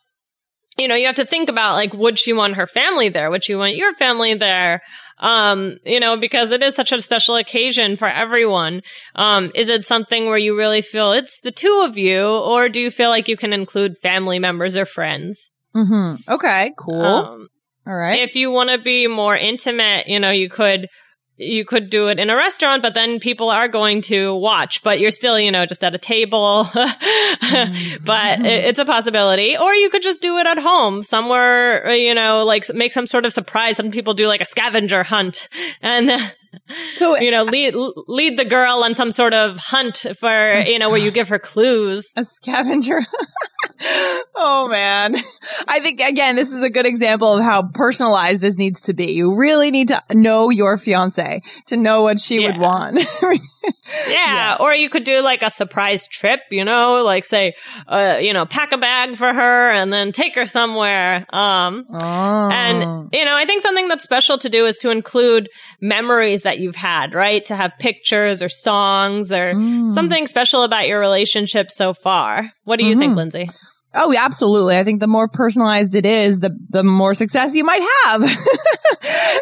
you 0.78 0.88
know, 0.88 0.94
you 0.94 1.06
have 1.06 1.16
to 1.16 1.24
think 1.24 1.48
about 1.48 1.74
like, 1.74 1.94
would 1.94 2.18
she 2.18 2.32
want 2.32 2.56
her 2.56 2.66
family 2.66 3.08
there? 3.08 3.30
Would 3.30 3.44
she 3.44 3.54
want 3.54 3.76
your 3.76 3.94
family 3.94 4.34
there? 4.34 4.82
Um, 5.20 5.76
you 5.84 6.00
know, 6.00 6.16
because 6.16 6.50
it 6.50 6.62
is 6.62 6.74
such 6.74 6.92
a 6.92 7.00
special 7.00 7.36
occasion 7.36 7.96
for 7.96 8.08
everyone. 8.08 8.80
Um, 9.14 9.52
is 9.54 9.68
it 9.68 9.84
something 9.84 10.26
where 10.26 10.38
you 10.38 10.56
really 10.56 10.82
feel 10.82 11.12
it's 11.12 11.40
the 11.40 11.52
two 11.52 11.84
of 11.86 11.98
you, 11.98 12.26
or 12.26 12.68
do 12.68 12.80
you 12.80 12.90
feel 12.90 13.10
like 13.10 13.28
you 13.28 13.36
can 13.36 13.52
include 13.52 13.98
family 13.98 14.38
members 14.38 14.76
or 14.76 14.86
friends? 14.86 15.50
Mm-hmm. 15.76 16.32
Okay. 16.32 16.72
Cool. 16.76 17.02
Um, 17.04 17.48
All 17.86 17.94
right. 17.94 18.20
if 18.20 18.34
you 18.34 18.50
want 18.50 18.70
to 18.70 18.78
be 18.78 19.06
more 19.06 19.36
intimate, 19.36 20.08
you 20.08 20.18
know, 20.18 20.30
you 20.30 20.48
could 20.48 20.88
you 21.40 21.64
could 21.64 21.88
do 21.88 22.08
it 22.08 22.18
in 22.18 22.28
a 22.28 22.36
restaurant, 22.36 22.82
but 22.82 22.92
then 22.92 23.18
people 23.18 23.48
are 23.48 23.66
going 23.66 24.02
to 24.02 24.34
watch, 24.34 24.82
but 24.82 25.00
you're 25.00 25.10
still, 25.10 25.40
you 25.40 25.50
know, 25.50 25.64
just 25.64 25.82
at 25.82 25.94
a 25.94 25.98
table. 25.98 26.68
but 26.74 28.40
it, 28.40 28.64
it's 28.66 28.78
a 28.78 28.84
possibility. 28.84 29.56
Or 29.56 29.74
you 29.74 29.88
could 29.88 30.02
just 30.02 30.20
do 30.20 30.36
it 30.36 30.46
at 30.46 30.58
home 30.58 31.02
somewhere, 31.02 31.88
uh, 31.88 31.92
you 31.92 32.14
know, 32.14 32.44
like 32.44 32.72
make 32.74 32.92
some 32.92 33.06
sort 33.06 33.24
of 33.24 33.32
surprise. 33.32 33.76
Some 33.76 33.90
people 33.90 34.12
do 34.12 34.26
like 34.26 34.42
a 34.42 34.44
scavenger 34.44 35.02
hunt 35.02 35.48
and, 35.80 36.10
Cool. 36.98 37.18
you 37.20 37.30
know, 37.30 37.44
lead, 37.44 37.74
lead 37.74 38.38
the 38.38 38.44
girl 38.44 38.82
on 38.84 38.94
some 38.94 39.12
sort 39.12 39.34
of 39.34 39.56
hunt 39.58 40.06
for, 40.18 40.60
you 40.60 40.78
know, 40.78 40.90
where 40.90 40.98
you 40.98 41.10
give 41.10 41.28
her 41.28 41.38
clues. 41.38 42.12
a 42.16 42.24
scavenger. 42.24 43.00
oh 44.34 44.68
man. 44.68 45.16
I 45.68 45.80
think 45.80 46.00
again, 46.00 46.36
this 46.36 46.52
is 46.52 46.62
a 46.62 46.70
good 46.70 46.86
example 46.86 47.38
of 47.38 47.44
how 47.44 47.68
personalized 47.74 48.40
this 48.40 48.56
needs 48.56 48.82
to 48.82 48.94
be. 48.94 49.12
You 49.12 49.34
really 49.34 49.70
need 49.70 49.88
to 49.88 50.02
know 50.12 50.50
your 50.50 50.76
fiance 50.76 51.42
to 51.66 51.76
know 51.76 52.02
what 52.02 52.18
she 52.18 52.40
would 52.40 52.58
want. 52.58 52.98
Yeah. 54.08 54.56
Or 54.60 54.74
you 54.74 54.88
could 54.88 55.04
do 55.04 55.22
like 55.22 55.42
a 55.42 55.50
surprise 55.50 56.06
trip, 56.08 56.40
you 56.50 56.64
know, 56.64 57.02
like 57.04 57.24
say, 57.24 57.54
uh, 57.88 58.18
you 58.20 58.32
know, 58.32 58.46
pack 58.46 58.72
a 58.72 58.78
bag 58.78 59.16
for 59.16 59.32
her 59.32 59.70
and 59.70 59.92
then 59.92 60.12
take 60.12 60.34
her 60.36 60.46
somewhere. 60.46 61.26
Um, 61.30 61.86
oh. 61.92 62.50
and, 62.50 63.08
you 63.12 63.24
know, 63.24 63.36
I 63.36 63.44
think 63.44 63.62
something 63.62 63.88
that's 63.88 64.02
special 64.04 64.38
to 64.38 64.48
do 64.48 64.66
is 64.66 64.78
to 64.78 64.90
include 64.90 65.48
memories 65.80 66.42
that 66.42 66.58
you've 66.58 66.76
had, 66.76 67.14
right? 67.14 67.44
To 67.46 67.56
have 67.56 67.72
pictures 67.78 68.42
or 68.42 68.48
songs 68.48 69.30
or 69.32 69.54
Mm. 69.54 69.90
something 69.92 70.26
special 70.26 70.62
about 70.62 70.86
your 70.86 71.00
relationship 71.00 71.70
so 71.70 71.92
far. 71.92 72.52
What 72.64 72.78
do 72.78 72.84
you 72.86 72.96
think, 72.96 73.16
Lindsay? 73.16 73.48
Oh, 73.92 74.12
yeah, 74.12 74.24
absolutely. 74.24 74.76
I 74.78 74.84
think 74.84 75.00
the 75.00 75.08
more 75.08 75.26
personalized 75.26 75.94
it 75.96 76.06
is, 76.06 76.38
the 76.40 76.56
the 76.68 76.84
more 76.84 77.12
success 77.14 77.54
you 77.54 77.64
might 77.64 77.84
have. 78.04 78.22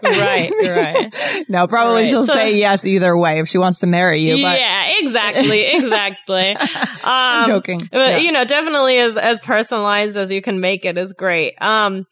Right, 0.02 0.50
right. 0.62 1.44
no, 1.48 1.66
probably 1.66 2.02
Right. 2.02 2.08
she'll 2.08 2.24
So- 2.24 2.32
say 2.34 2.56
yes 2.56 2.84
either 2.86 3.16
way 3.16 3.40
if 3.40 3.48
she 3.48 3.58
wants 3.58 3.80
to 3.80 3.86
marry 3.86 4.20
you. 4.20 4.42
But 4.42 4.58
yeah, 4.58 4.98
exactly, 5.00 5.66
exactly. 5.76 6.50
Um, 6.56 6.66
I'm 7.04 7.46
joking. 7.46 7.80
But 7.92 8.12
Yeah. 8.12 8.16
you 8.18 8.32
know, 8.32 8.44
definitely 8.44 8.98
as 8.98 9.16
as 9.16 9.38
personalized 9.40 10.16
as 10.16 10.30
you 10.30 10.40
can 10.42 10.60
make 10.60 10.84
it 10.84 10.96
is 10.96 11.12
great. 11.12 11.54
Um, 11.60 12.06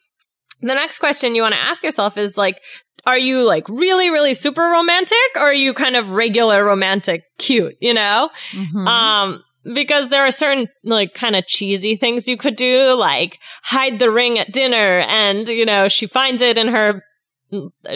the 0.60 0.74
next 0.74 0.98
question 0.98 1.34
you 1.34 1.42
want 1.42 1.54
to 1.54 1.60
ask 1.60 1.82
yourself 1.82 2.16
is 2.18 2.36
like, 2.36 2.60
are 3.06 3.18
you 3.18 3.44
like 3.46 3.68
really, 3.68 4.10
really 4.10 4.34
super 4.34 4.62
romantic, 4.62 5.16
or 5.36 5.42
are 5.42 5.52
you 5.54 5.74
kind 5.74 5.96
of 5.96 6.08
regular 6.08 6.64
romantic, 6.64 7.22
cute? 7.38 7.76
You 7.80 7.94
know, 7.94 8.30
Mhm. 8.52 8.86
um. 8.86 9.42
Because 9.74 10.08
there 10.08 10.24
are 10.26 10.30
certain 10.30 10.68
like 10.84 11.14
kind 11.14 11.34
of 11.34 11.46
cheesy 11.46 11.96
things 11.96 12.28
you 12.28 12.36
could 12.36 12.56
do, 12.56 12.94
like 12.94 13.38
hide 13.64 13.98
the 13.98 14.10
ring 14.10 14.38
at 14.38 14.52
dinner 14.52 15.00
and, 15.00 15.48
you 15.48 15.64
know, 15.66 15.88
she 15.88 16.06
finds 16.06 16.40
it 16.42 16.56
in 16.58 16.68
her 16.68 17.02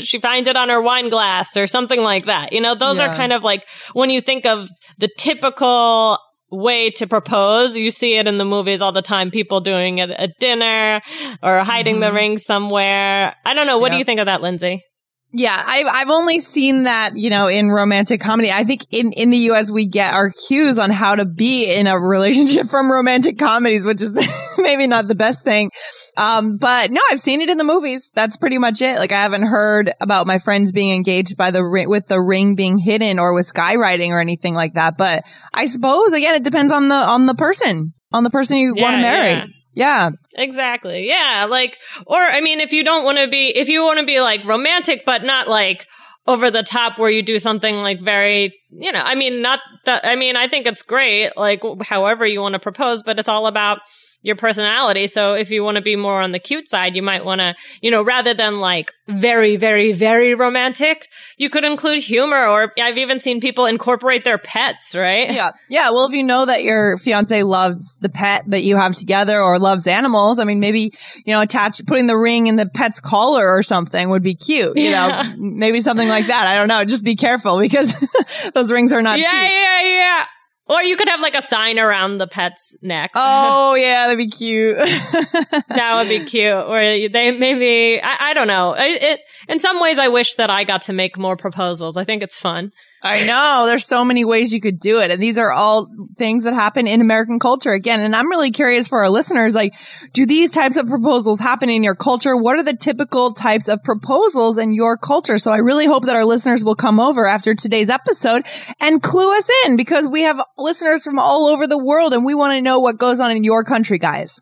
she 0.00 0.20
finds 0.20 0.48
it 0.48 0.56
on 0.56 0.68
her 0.68 0.80
wine 0.80 1.08
glass 1.08 1.56
or 1.56 1.66
something 1.66 2.02
like 2.02 2.26
that. 2.26 2.52
You 2.52 2.60
know, 2.60 2.76
those 2.76 2.98
are 3.00 3.12
kind 3.12 3.32
of 3.32 3.42
like 3.42 3.66
when 3.94 4.08
you 4.08 4.20
think 4.20 4.46
of 4.46 4.68
the 4.98 5.08
typical 5.18 6.18
way 6.52 6.90
to 6.90 7.06
propose, 7.06 7.76
you 7.76 7.90
see 7.90 8.16
it 8.16 8.28
in 8.28 8.38
the 8.38 8.44
movies 8.44 8.80
all 8.80 8.92
the 8.92 9.02
time. 9.02 9.30
People 9.30 9.60
doing 9.60 9.98
it 9.98 10.10
at 10.10 10.38
dinner 10.38 11.00
or 11.42 11.58
hiding 11.60 12.00
the 12.00 12.10
Mhm. 12.10 12.14
ring 12.14 12.38
somewhere. 12.38 13.34
I 13.44 13.54
don't 13.54 13.66
know. 13.66 13.78
What 13.78 13.90
do 13.90 13.98
you 13.98 14.04
think 14.04 14.20
of 14.20 14.26
that, 14.26 14.40
Lindsay? 14.40 14.82
Yeah, 15.32 15.62
I've 15.64 15.86
I've 15.86 16.10
only 16.10 16.40
seen 16.40 16.84
that 16.84 17.16
you 17.16 17.30
know 17.30 17.46
in 17.46 17.70
romantic 17.70 18.20
comedy. 18.20 18.50
I 18.50 18.64
think 18.64 18.84
in 18.90 19.12
in 19.12 19.30
the 19.30 19.36
U.S. 19.38 19.70
we 19.70 19.86
get 19.86 20.12
our 20.12 20.30
cues 20.30 20.76
on 20.76 20.90
how 20.90 21.14
to 21.14 21.24
be 21.24 21.72
in 21.72 21.86
a 21.86 21.98
relationship 22.00 22.66
from 22.66 22.90
romantic 22.90 23.38
comedies, 23.38 23.84
which 23.84 24.02
is 24.02 24.12
maybe 24.58 24.88
not 24.88 25.06
the 25.06 25.14
best 25.14 25.44
thing. 25.44 25.70
Um, 26.16 26.56
but 26.56 26.90
no, 26.90 27.00
I've 27.10 27.20
seen 27.20 27.40
it 27.40 27.48
in 27.48 27.58
the 27.58 27.64
movies. 27.64 28.10
That's 28.12 28.36
pretty 28.36 28.58
much 28.58 28.82
it. 28.82 28.98
Like 28.98 29.12
I 29.12 29.22
haven't 29.22 29.46
heard 29.46 29.92
about 30.00 30.26
my 30.26 30.38
friends 30.38 30.72
being 30.72 30.92
engaged 30.94 31.36
by 31.36 31.52
the 31.52 31.64
ring 31.64 31.88
with 31.88 32.08
the 32.08 32.20
ring 32.20 32.56
being 32.56 32.76
hidden 32.76 33.20
or 33.20 33.32
with 33.32 33.52
skywriting 33.52 34.10
or 34.10 34.20
anything 34.20 34.54
like 34.54 34.74
that. 34.74 34.98
But 34.98 35.24
I 35.54 35.66
suppose 35.66 36.12
again, 36.12 36.34
it 36.34 36.42
depends 36.42 36.72
on 36.72 36.88
the 36.88 36.96
on 36.96 37.26
the 37.26 37.34
person, 37.34 37.92
on 38.12 38.24
the 38.24 38.30
person 38.30 38.56
you 38.56 38.74
want 38.74 38.96
to 38.96 39.02
marry. 39.02 39.30
yeah. 39.30 39.46
Yeah. 39.74 40.10
Exactly. 40.34 41.06
Yeah. 41.08 41.46
Like, 41.48 41.78
or 42.06 42.18
I 42.18 42.40
mean, 42.40 42.60
if 42.60 42.72
you 42.72 42.82
don't 42.84 43.04
want 43.04 43.18
to 43.18 43.28
be, 43.28 43.48
if 43.56 43.68
you 43.68 43.82
want 43.84 43.98
to 44.00 44.06
be 44.06 44.20
like 44.20 44.44
romantic, 44.44 45.04
but 45.04 45.22
not 45.22 45.48
like 45.48 45.86
over 46.26 46.50
the 46.50 46.62
top 46.62 46.98
where 46.98 47.10
you 47.10 47.22
do 47.22 47.38
something 47.38 47.76
like 47.76 48.00
very, 48.00 48.54
you 48.70 48.92
know, 48.92 49.00
I 49.02 49.14
mean, 49.14 49.42
not 49.42 49.60
that, 49.84 50.04
I 50.04 50.16
mean, 50.16 50.36
I 50.36 50.48
think 50.48 50.66
it's 50.66 50.82
great, 50.82 51.36
like 51.36 51.62
however 51.82 52.26
you 52.26 52.40
want 52.40 52.52
to 52.54 52.58
propose, 52.58 53.02
but 53.02 53.18
it's 53.18 53.28
all 53.28 53.46
about 53.46 53.80
your 54.22 54.36
personality. 54.36 55.06
So 55.06 55.32
if 55.34 55.50
you 55.50 55.62
want 55.64 55.76
to 55.76 55.80
be 55.82 55.96
more 55.96 56.20
on 56.20 56.32
the 56.32 56.38
cute 56.38 56.68
side, 56.68 56.94
you 56.94 57.02
might 57.02 57.24
want 57.24 57.40
to, 57.40 57.54
you 57.80 57.90
know, 57.90 58.02
rather 58.02 58.34
than 58.34 58.60
like 58.60 58.92
very, 59.08 59.56
very, 59.56 59.92
very 59.92 60.34
romantic, 60.34 61.08
you 61.38 61.48
could 61.48 61.64
include 61.64 62.00
humor 62.02 62.46
or 62.46 62.72
I've 62.78 62.98
even 62.98 63.18
seen 63.18 63.40
people 63.40 63.64
incorporate 63.66 64.24
their 64.24 64.36
pets, 64.38 64.94
right? 64.94 65.32
Yeah. 65.32 65.52
Yeah. 65.70 65.90
Well, 65.90 66.04
if 66.06 66.12
you 66.12 66.22
know 66.22 66.44
that 66.44 66.62
your 66.62 66.98
fiance 66.98 67.42
loves 67.42 67.96
the 68.00 68.10
pet 68.10 68.44
that 68.48 68.62
you 68.62 68.76
have 68.76 68.94
together 68.94 69.40
or 69.40 69.58
loves 69.58 69.86
animals, 69.86 70.38
I 70.38 70.44
mean, 70.44 70.60
maybe, 70.60 70.92
you 71.24 71.32
know, 71.32 71.40
attach, 71.40 71.84
putting 71.86 72.06
the 72.06 72.16
ring 72.16 72.46
in 72.46 72.56
the 72.56 72.66
pet's 72.66 73.00
collar 73.00 73.48
or 73.48 73.62
something 73.62 74.10
would 74.10 74.22
be 74.22 74.34
cute. 74.34 74.76
You 74.76 74.90
Yeah. 74.90 75.22
know, 75.22 75.34
maybe 75.38 75.80
something 75.80 76.08
like 76.08 76.26
that. 76.26 76.44
I 76.46 76.56
don't 76.56 76.68
know. 76.68 76.84
Just 76.84 77.04
be 77.04 77.16
careful 77.16 77.58
because 77.58 77.94
those 78.54 78.70
rings 78.70 78.92
are 78.92 79.02
not 79.02 79.18
yeah, 79.18 79.24
cheap. 79.30 79.50
yeah, 79.50 79.82
yeah. 79.82 80.24
Or 80.70 80.80
you 80.84 80.96
could 80.96 81.08
have 81.08 81.20
like 81.20 81.34
a 81.34 81.42
sign 81.42 81.80
around 81.80 82.18
the 82.18 82.28
pet's 82.28 82.76
neck. 82.80 83.10
Oh, 83.22 83.74
yeah. 83.74 84.06
That'd 84.06 84.18
be 84.18 84.28
cute. 84.28 84.76
that 85.68 85.94
would 85.96 86.08
be 86.08 86.24
cute. 86.24 86.52
Or 86.52 86.78
they 86.80 87.32
maybe 87.32 88.00
I, 88.02 88.30
I 88.30 88.34
don't 88.34 88.46
know. 88.46 88.72
It, 88.74 89.02
it 89.02 89.20
in 89.48 89.58
some 89.58 89.80
ways 89.80 89.98
I 89.98 90.08
wish 90.08 90.34
that 90.34 90.50
I 90.50 90.64
got 90.64 90.82
to 90.82 90.92
make 90.92 91.18
more 91.18 91.36
proposals. 91.36 91.96
I 91.96 92.04
think 92.04 92.22
it's 92.22 92.36
fun. 92.36 92.72
I 93.02 93.24
know 93.24 93.64
there's 93.66 93.86
so 93.86 94.04
many 94.04 94.26
ways 94.26 94.52
you 94.52 94.60
could 94.60 94.78
do 94.78 95.00
it. 95.00 95.10
And 95.10 95.22
these 95.22 95.38
are 95.38 95.52
all 95.52 95.88
things 96.16 96.42
that 96.44 96.52
happen 96.52 96.86
in 96.86 97.00
American 97.00 97.38
culture 97.38 97.72
again. 97.72 98.00
And 98.00 98.14
I'm 98.14 98.28
really 98.28 98.50
curious 98.50 98.88
for 98.88 99.00
our 99.00 99.08
listeners, 99.08 99.54
like, 99.54 99.74
do 100.12 100.26
these 100.26 100.50
types 100.50 100.76
of 100.76 100.86
proposals 100.86 101.40
happen 101.40 101.70
in 101.70 101.82
your 101.82 101.94
culture? 101.94 102.36
What 102.36 102.58
are 102.58 102.62
the 102.62 102.76
typical 102.76 103.32
types 103.32 103.68
of 103.68 103.82
proposals 103.82 104.58
in 104.58 104.74
your 104.74 104.98
culture? 104.98 105.38
So 105.38 105.50
I 105.50 105.58
really 105.58 105.86
hope 105.86 106.04
that 106.04 106.16
our 106.16 106.26
listeners 106.26 106.62
will 106.62 106.74
come 106.74 107.00
over 107.00 107.26
after 107.26 107.54
today's 107.54 107.88
episode 107.88 108.46
and 108.80 109.02
clue 109.02 109.34
us 109.34 109.48
in 109.64 109.76
because 109.78 110.06
we 110.06 110.22
have 110.22 110.40
listeners 110.58 111.04
from 111.04 111.18
all 111.18 111.46
over 111.46 111.66
the 111.66 111.82
world 111.82 112.12
and 112.12 112.24
we 112.24 112.34
want 112.34 112.52
to 112.54 112.60
know 112.60 112.80
what 112.80 112.98
goes 112.98 113.18
on 113.18 113.30
in 113.30 113.44
your 113.44 113.64
country, 113.64 113.98
guys. 113.98 114.40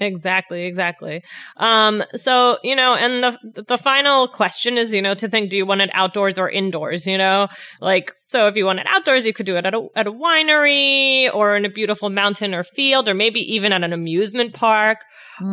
Exactly, 0.00 0.64
exactly. 0.66 1.22
Um, 1.56 2.04
so, 2.14 2.58
you 2.62 2.76
know, 2.76 2.94
and 2.94 3.22
the, 3.24 3.62
the 3.62 3.78
final 3.78 4.28
question 4.28 4.78
is, 4.78 4.94
you 4.94 5.02
know, 5.02 5.14
to 5.14 5.28
think, 5.28 5.50
do 5.50 5.56
you 5.56 5.66
want 5.66 5.80
it 5.80 5.90
outdoors 5.92 6.38
or 6.38 6.48
indoors? 6.48 7.06
You 7.06 7.18
know, 7.18 7.48
like, 7.80 8.12
so 8.28 8.46
if 8.46 8.56
you 8.56 8.64
want 8.64 8.78
it 8.78 8.86
outdoors, 8.88 9.26
you 9.26 9.32
could 9.32 9.46
do 9.46 9.56
it 9.56 9.66
at 9.66 9.74
a, 9.74 9.86
at 9.96 10.06
a 10.06 10.12
winery 10.12 11.28
or 11.34 11.56
in 11.56 11.64
a 11.64 11.68
beautiful 11.70 12.10
mountain 12.10 12.54
or 12.54 12.62
field 12.62 13.08
or 13.08 13.14
maybe 13.14 13.40
even 13.40 13.72
at 13.72 13.82
an 13.82 13.92
amusement 13.92 14.54
park 14.54 14.98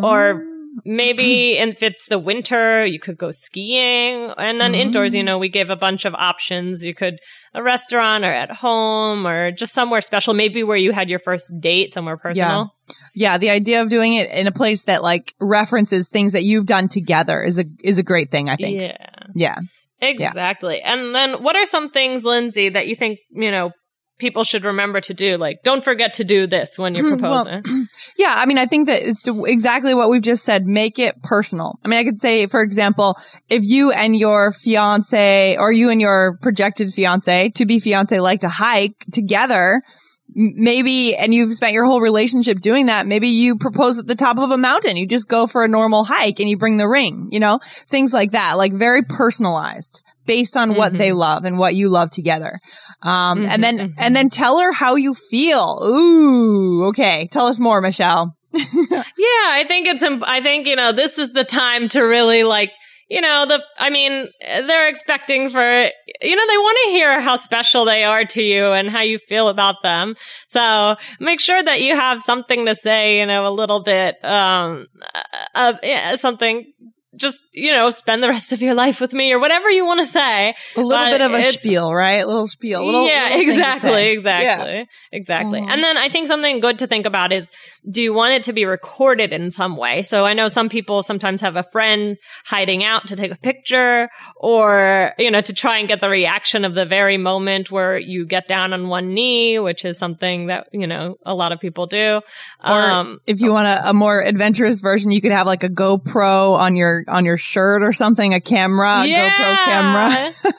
or 0.03 0.43
maybe 0.83 1.57
if 1.57 1.81
it's 1.81 2.07
the 2.07 2.19
winter, 2.19 2.85
you 2.85 2.99
could 2.99 3.17
go 3.17 3.31
skiing. 3.31 4.31
And 4.37 4.59
then 4.59 4.75
indoors, 4.75 5.15
you 5.15 5.21
mm. 5.21 5.25
know, 5.25 5.37
we 5.37 5.49
give 5.49 5.69
a 5.69 5.75
bunch 5.75 6.05
of 6.05 6.13
options. 6.13 6.83
You 6.83 6.93
could 6.93 7.19
a 7.53 7.63
restaurant 7.63 8.25
or 8.25 8.31
at 8.31 8.51
home 8.51 9.25
or 9.25 9.51
just 9.51 9.73
somewhere 9.73 10.01
special, 10.01 10.33
maybe 10.33 10.63
where 10.63 10.77
you 10.77 10.91
had 10.91 11.09
your 11.09 11.19
first 11.19 11.51
date, 11.59 11.91
somewhere 11.91 12.17
personal. 12.17 12.75
Yeah, 13.13 13.37
the 13.37 13.49
idea 13.49 13.81
of 13.81 13.89
doing 13.89 14.15
it 14.15 14.29
in 14.31 14.47
a 14.47 14.51
place 14.51 14.83
that 14.83 15.01
like 15.01 15.33
references 15.39 16.09
things 16.09 16.33
that 16.33 16.43
you've 16.43 16.65
done 16.65 16.89
together 16.89 17.41
is 17.41 17.57
a 17.57 17.65
is 17.81 17.97
a 17.97 18.03
great 18.03 18.31
thing, 18.31 18.49
I 18.49 18.55
think. 18.57 18.79
Yeah. 18.79 18.97
Yeah. 19.33 19.59
Exactly. 20.01 20.81
And 20.81 21.15
then 21.15 21.41
what 21.41 21.55
are 21.55 21.65
some 21.65 21.89
things, 21.89 22.23
Lindsay, 22.23 22.69
that 22.69 22.87
you 22.87 22.95
think, 22.95 23.19
you 23.31 23.49
know, 23.49 23.71
people 24.17 24.43
should 24.43 24.65
remember 24.65 25.01
to 25.01 25.13
do? 25.13 25.37
Like, 25.37 25.61
don't 25.63 25.83
forget 25.83 26.13
to 26.15 26.23
do 26.23 26.47
this 26.47 26.77
when 26.77 26.95
you're 26.95 27.15
hmm, 27.15 27.19
proposing. 27.19 27.63
Well, 27.65 27.85
yeah, 28.17 28.35
I 28.37 28.45
mean, 28.45 28.57
I 28.57 28.65
think 28.65 28.87
that 28.87 29.03
it's 29.03 29.23
exactly 29.27 29.93
what 29.93 30.09
we've 30.09 30.21
just 30.21 30.43
said. 30.43 30.65
Make 30.65 30.99
it 30.99 31.21
personal. 31.21 31.79
I 31.83 31.87
mean, 31.87 31.99
I 31.99 32.03
could 32.03 32.19
say, 32.19 32.47
for 32.47 32.61
example, 32.61 33.17
if 33.49 33.63
you 33.65 33.91
and 33.91 34.15
your 34.15 34.51
fiance 34.51 35.57
or 35.57 35.71
you 35.71 35.89
and 35.89 35.99
your 35.99 36.37
projected 36.41 36.93
fiance, 36.93 37.49
to 37.49 37.65
be 37.65 37.79
fiance, 37.79 38.19
like 38.19 38.41
to 38.41 38.49
hike 38.49 39.05
together, 39.11 39.81
maybe, 40.33 41.15
and 41.15 41.33
you've 41.33 41.53
spent 41.53 41.73
your 41.73 41.85
whole 41.85 42.01
relationship 42.01 42.59
doing 42.59 42.87
that. 42.87 43.07
Maybe 43.07 43.29
you 43.29 43.57
propose 43.57 43.99
at 43.99 44.07
the 44.07 44.15
top 44.15 44.37
of 44.37 44.51
a 44.51 44.57
mountain. 44.57 44.97
You 44.97 45.07
just 45.07 45.27
go 45.27 45.47
for 45.47 45.63
a 45.63 45.67
normal 45.67 46.03
hike 46.03 46.39
and 46.39 46.49
you 46.49 46.57
bring 46.57 46.77
the 46.77 46.87
ring, 46.87 47.29
you 47.31 47.39
know, 47.39 47.59
things 47.89 48.13
like 48.13 48.31
that, 48.31 48.57
like 48.57 48.73
very 48.73 49.03
personalized 49.03 50.03
based 50.25 50.57
on 50.57 50.69
mm-hmm. 50.69 50.77
what 50.77 50.93
they 50.93 51.09
mm-hmm. 51.09 51.19
love 51.19 51.45
and 51.45 51.57
what 51.57 51.75
you 51.75 51.89
love 51.89 52.11
together. 52.11 52.59
Um, 53.01 53.39
mm-hmm, 53.39 53.51
and 53.51 53.63
then, 53.63 53.77
mm-hmm. 53.77 53.93
and 53.99 54.15
then 54.15 54.29
tell 54.29 54.59
her 54.59 54.71
how 54.71 54.95
you 54.95 55.13
feel. 55.13 55.79
Ooh, 55.83 56.85
okay. 56.87 57.27
Tell 57.31 57.47
us 57.47 57.59
more, 57.59 57.81
Michelle. 57.81 58.35
yeah, 58.53 58.63
I 58.63 59.65
think 59.67 59.87
it's, 59.87 60.03
I 60.03 60.41
think, 60.41 60.67
you 60.67 60.75
know, 60.75 60.91
this 60.91 61.17
is 61.17 61.31
the 61.31 61.43
time 61.43 61.89
to 61.89 62.01
really 62.01 62.43
like, 62.43 62.71
you 63.09 63.21
know, 63.21 63.45
the, 63.45 63.61
I 63.77 63.89
mean, 63.91 64.29
they're 64.41 64.87
expecting 64.87 65.49
for, 65.49 65.61
you 66.21 66.35
know, 66.35 66.47
they 66.47 66.57
want 66.57 66.77
to 66.85 66.91
hear 66.91 67.19
how 67.21 67.35
special 67.35 67.85
they 67.85 68.03
are 68.03 68.25
to 68.25 68.41
you 68.41 68.71
and 68.71 68.89
how 68.89 69.01
you 69.01 69.19
feel 69.19 69.49
about 69.49 69.83
them. 69.83 70.15
So 70.47 70.95
make 71.19 71.39
sure 71.39 71.61
that 71.61 71.81
you 71.81 71.95
have 71.95 72.21
something 72.21 72.65
to 72.65 72.75
say, 72.75 73.19
you 73.19 73.25
know, 73.25 73.45
a 73.45 73.51
little 73.51 73.83
bit, 73.83 74.23
um, 74.23 74.87
uh, 75.53 75.73
uh, 75.83 76.17
something 76.17 76.65
just, 77.17 77.43
you 77.51 77.71
know, 77.71 77.89
spend 77.91 78.23
the 78.23 78.29
rest 78.29 78.51
of 78.51 78.61
your 78.61 78.73
life 78.73 78.99
with 78.99 79.13
me 79.13 79.31
or 79.31 79.39
whatever 79.39 79.69
you 79.69 79.85
want 79.85 79.99
to 79.99 80.05
say. 80.05 80.55
A 80.75 80.81
little 80.81 81.05
bit 81.05 81.21
of 81.21 81.31
a 81.31 81.43
spiel, 81.53 81.93
right? 81.93 82.23
A 82.23 82.27
little 82.27 82.47
spiel. 82.47 82.81
A 82.81 82.85
little, 82.85 83.07
yeah, 83.07 83.29
little 83.29 83.41
exactly, 83.41 84.07
exactly, 84.09 84.73
yeah. 84.73 84.85
exactly. 85.11 85.61
Mm-hmm. 85.61 85.69
And 85.69 85.83
then 85.83 85.97
I 85.97 86.09
think 86.09 86.27
something 86.27 86.59
good 86.59 86.79
to 86.79 86.87
think 86.87 87.05
about 87.05 87.31
is, 87.31 87.51
do 87.89 88.01
you 88.01 88.13
want 88.13 88.33
it 88.33 88.43
to 88.43 88.53
be 88.53 88.65
recorded 88.65 89.31
in 89.31 89.51
some 89.51 89.77
way? 89.77 90.01
So 90.01 90.25
I 90.25 90.33
know 90.33 90.49
some 90.49 90.69
people 90.69 91.03
sometimes 91.03 91.41
have 91.41 91.55
a 91.55 91.63
friend 91.63 92.17
hiding 92.45 92.83
out 92.83 93.07
to 93.07 93.15
take 93.15 93.31
a 93.31 93.37
picture 93.37 94.09
or, 94.35 95.13
you 95.17 95.31
know, 95.31 95.41
to 95.41 95.53
try 95.53 95.77
and 95.77 95.87
get 95.87 96.01
the 96.01 96.09
reaction 96.09 96.65
of 96.65 96.73
the 96.73 96.85
very 96.85 97.17
moment 97.17 97.71
where 97.71 97.97
you 97.97 98.25
get 98.25 98.47
down 98.47 98.73
on 98.73 98.87
one 98.87 99.13
knee, 99.13 99.59
which 99.59 99.85
is 99.85 99.97
something 99.97 100.47
that, 100.47 100.67
you 100.71 100.87
know, 100.87 101.17
a 101.25 101.33
lot 101.33 101.51
of 101.51 101.59
people 101.59 101.85
do. 101.85 102.21
Or 102.63 102.81
um, 102.81 103.21
if 103.25 103.39
you 103.39 103.53
want 103.53 103.67
a, 103.67 103.89
a 103.89 103.93
more 103.93 104.21
adventurous 104.21 104.79
version, 104.79 105.11
you 105.11 105.21
could 105.21 105.31
have 105.31 105.45
like 105.45 105.63
a 105.63 105.69
GoPro 105.69 106.57
on 106.57 106.75
your 106.75 107.04
on 107.07 107.25
your 107.25 107.37
shirt 107.37 107.83
or 107.83 107.93
something, 107.93 108.33
a 108.33 108.41
camera, 108.41 109.05
yeah. 109.05 109.27
a 109.27 109.29
GoPro 109.29 109.55
camera. 109.65 110.33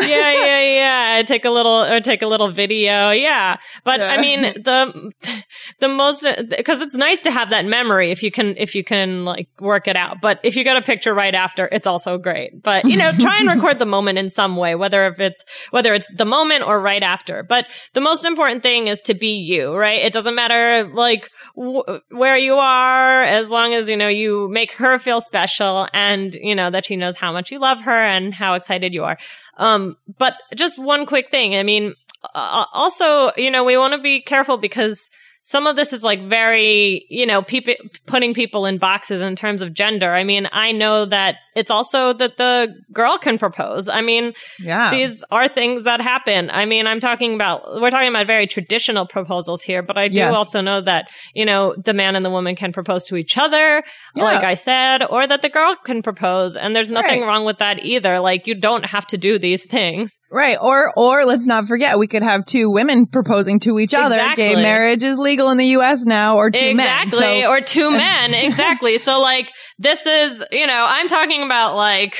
yeah, 0.00 0.32
yeah, 0.32 0.60
yeah. 1.16 1.22
Take 1.22 1.44
a 1.44 1.50
little 1.50 1.84
or 1.84 2.00
take 2.00 2.22
a 2.22 2.26
little 2.26 2.50
video. 2.50 3.10
Yeah. 3.10 3.56
But 3.84 4.00
yeah. 4.00 4.08
I 4.08 4.20
mean, 4.20 4.42
the 4.42 5.12
the 5.80 5.88
most 5.88 6.26
because 6.56 6.80
it's 6.80 6.94
nice 6.94 7.20
to 7.20 7.30
have 7.30 7.50
that 7.50 7.64
memory 7.64 8.10
if 8.10 8.22
you 8.22 8.30
can 8.30 8.56
if 8.56 8.74
you 8.74 8.84
can 8.84 9.24
like 9.24 9.48
work 9.60 9.88
it 9.88 9.96
out. 9.96 10.20
But 10.20 10.40
if 10.42 10.56
you 10.56 10.64
get 10.64 10.76
a 10.76 10.82
picture 10.82 11.14
right 11.14 11.34
after, 11.34 11.68
it's 11.70 11.86
also 11.86 12.18
great. 12.18 12.62
But 12.62 12.84
you 12.84 12.96
know, 12.96 13.12
try 13.12 13.38
and 13.38 13.48
record 13.48 13.78
the 13.78 13.86
moment 13.86 14.18
in 14.18 14.30
some 14.30 14.56
way, 14.56 14.74
whether 14.74 15.06
if 15.06 15.20
it's 15.20 15.44
whether 15.70 15.94
it's 15.94 16.08
the 16.14 16.24
moment 16.24 16.66
or 16.66 16.80
right 16.80 17.02
after. 17.02 17.42
But 17.42 17.66
the 17.92 18.00
most 18.00 18.24
important 18.24 18.62
thing 18.62 18.88
is 18.88 19.00
to 19.02 19.14
be 19.14 19.36
you, 19.36 19.74
right? 19.74 20.02
It 20.02 20.12
doesn't 20.12 20.34
matter 20.34 20.88
like 20.92 21.30
w- 21.56 22.00
where 22.10 22.36
you 22.36 22.54
are 22.54 23.22
as 23.22 23.50
long 23.50 23.74
as 23.74 23.88
you 23.88 23.96
know 23.96 24.08
you 24.08 24.48
make 24.48 24.72
her 24.72 24.98
feel 24.98 25.20
special 25.20 25.88
and, 25.92 26.34
you 26.34 26.54
know, 26.54 26.70
that 26.70 26.86
she 26.86 26.96
knows 26.96 27.16
how 27.16 27.32
much 27.32 27.50
you 27.50 27.58
love 27.58 27.80
her 27.82 27.90
and 27.90 28.34
how 28.34 28.54
excited 28.54 28.94
you 28.94 29.04
are. 29.04 29.18
Um, 29.56 29.96
but 30.18 30.34
just 30.54 30.78
one 30.78 31.06
quick 31.06 31.30
thing. 31.30 31.54
I 31.56 31.62
mean, 31.62 31.94
uh, 32.34 32.64
also, 32.72 33.32
you 33.36 33.50
know, 33.50 33.64
we 33.64 33.76
want 33.76 33.92
to 33.92 33.98
be 33.98 34.20
careful 34.20 34.56
because 34.56 35.10
some 35.42 35.66
of 35.66 35.76
this 35.76 35.92
is 35.92 36.02
like 36.02 36.22
very, 36.22 37.06
you 37.08 37.26
know, 37.26 37.42
people 37.42 37.74
putting 38.06 38.34
people 38.34 38.66
in 38.66 38.78
boxes 38.78 39.20
in 39.20 39.36
terms 39.36 39.62
of 39.62 39.74
gender. 39.74 40.12
I 40.12 40.24
mean, 40.24 40.48
I 40.50 40.72
know 40.72 41.04
that 41.04 41.36
it's 41.54 41.70
also 41.70 42.12
that 42.12 42.36
the 42.36 42.74
girl 42.92 43.18
can 43.18 43.38
propose. 43.38 43.88
I 43.88 44.00
mean, 44.00 44.32
yeah. 44.58 44.90
these 44.90 45.24
are 45.30 45.48
things 45.48 45.84
that 45.84 46.00
happen. 46.00 46.50
I 46.50 46.64
mean, 46.64 46.86
I'm 46.86 47.00
talking 47.00 47.34
about, 47.34 47.80
we're 47.80 47.90
talking 47.90 48.08
about 48.08 48.26
very 48.26 48.46
traditional 48.46 49.06
proposals 49.06 49.62
here, 49.62 49.82
but 49.82 49.96
I 49.96 50.08
do 50.08 50.16
yes. 50.16 50.34
also 50.34 50.60
know 50.60 50.80
that, 50.80 51.06
you 51.34 51.44
know, 51.44 51.74
the 51.82 51.94
man 51.94 52.16
and 52.16 52.24
the 52.24 52.30
woman 52.30 52.56
can 52.56 52.72
propose 52.72 53.04
to 53.06 53.16
each 53.16 53.38
other, 53.38 53.82
yeah. 54.14 54.24
like 54.24 54.44
I 54.44 54.54
said, 54.54 55.04
or 55.04 55.26
that 55.26 55.42
the 55.42 55.48
girl 55.48 55.76
can 55.76 56.02
propose. 56.02 56.56
And 56.56 56.74
there's 56.74 56.90
nothing 56.90 57.20
right. 57.20 57.26
wrong 57.26 57.44
with 57.44 57.58
that 57.58 57.84
either. 57.84 58.20
Like 58.20 58.46
you 58.46 58.54
don't 58.54 58.86
have 58.86 59.06
to 59.08 59.18
do 59.18 59.38
these 59.38 59.64
things. 59.64 60.18
Right. 60.30 60.58
Or, 60.60 60.92
or 60.96 61.24
let's 61.24 61.46
not 61.46 61.66
forget, 61.66 61.98
we 61.98 62.08
could 62.08 62.22
have 62.22 62.44
two 62.46 62.70
women 62.70 63.06
proposing 63.06 63.60
to 63.60 63.78
each 63.78 63.94
other. 63.94 64.16
Exactly. 64.16 64.44
Gay 64.44 64.54
marriage 64.56 65.02
is 65.02 65.18
legal 65.18 65.50
in 65.50 65.58
the 65.58 65.66
U.S. 65.66 66.04
now, 66.04 66.36
or 66.36 66.50
two 66.50 66.64
exactly, 66.64 67.20
men. 67.20 67.44
So. 67.44 67.50
or 67.50 67.60
two 67.60 67.90
men, 67.92 68.34
exactly. 68.34 68.98
so 68.98 69.20
like 69.20 69.52
this 69.78 70.04
is, 70.04 70.42
you 70.50 70.66
know, 70.66 70.86
I'm 70.88 71.06
talking 71.08 71.43
about 71.44 71.76
like, 71.76 72.18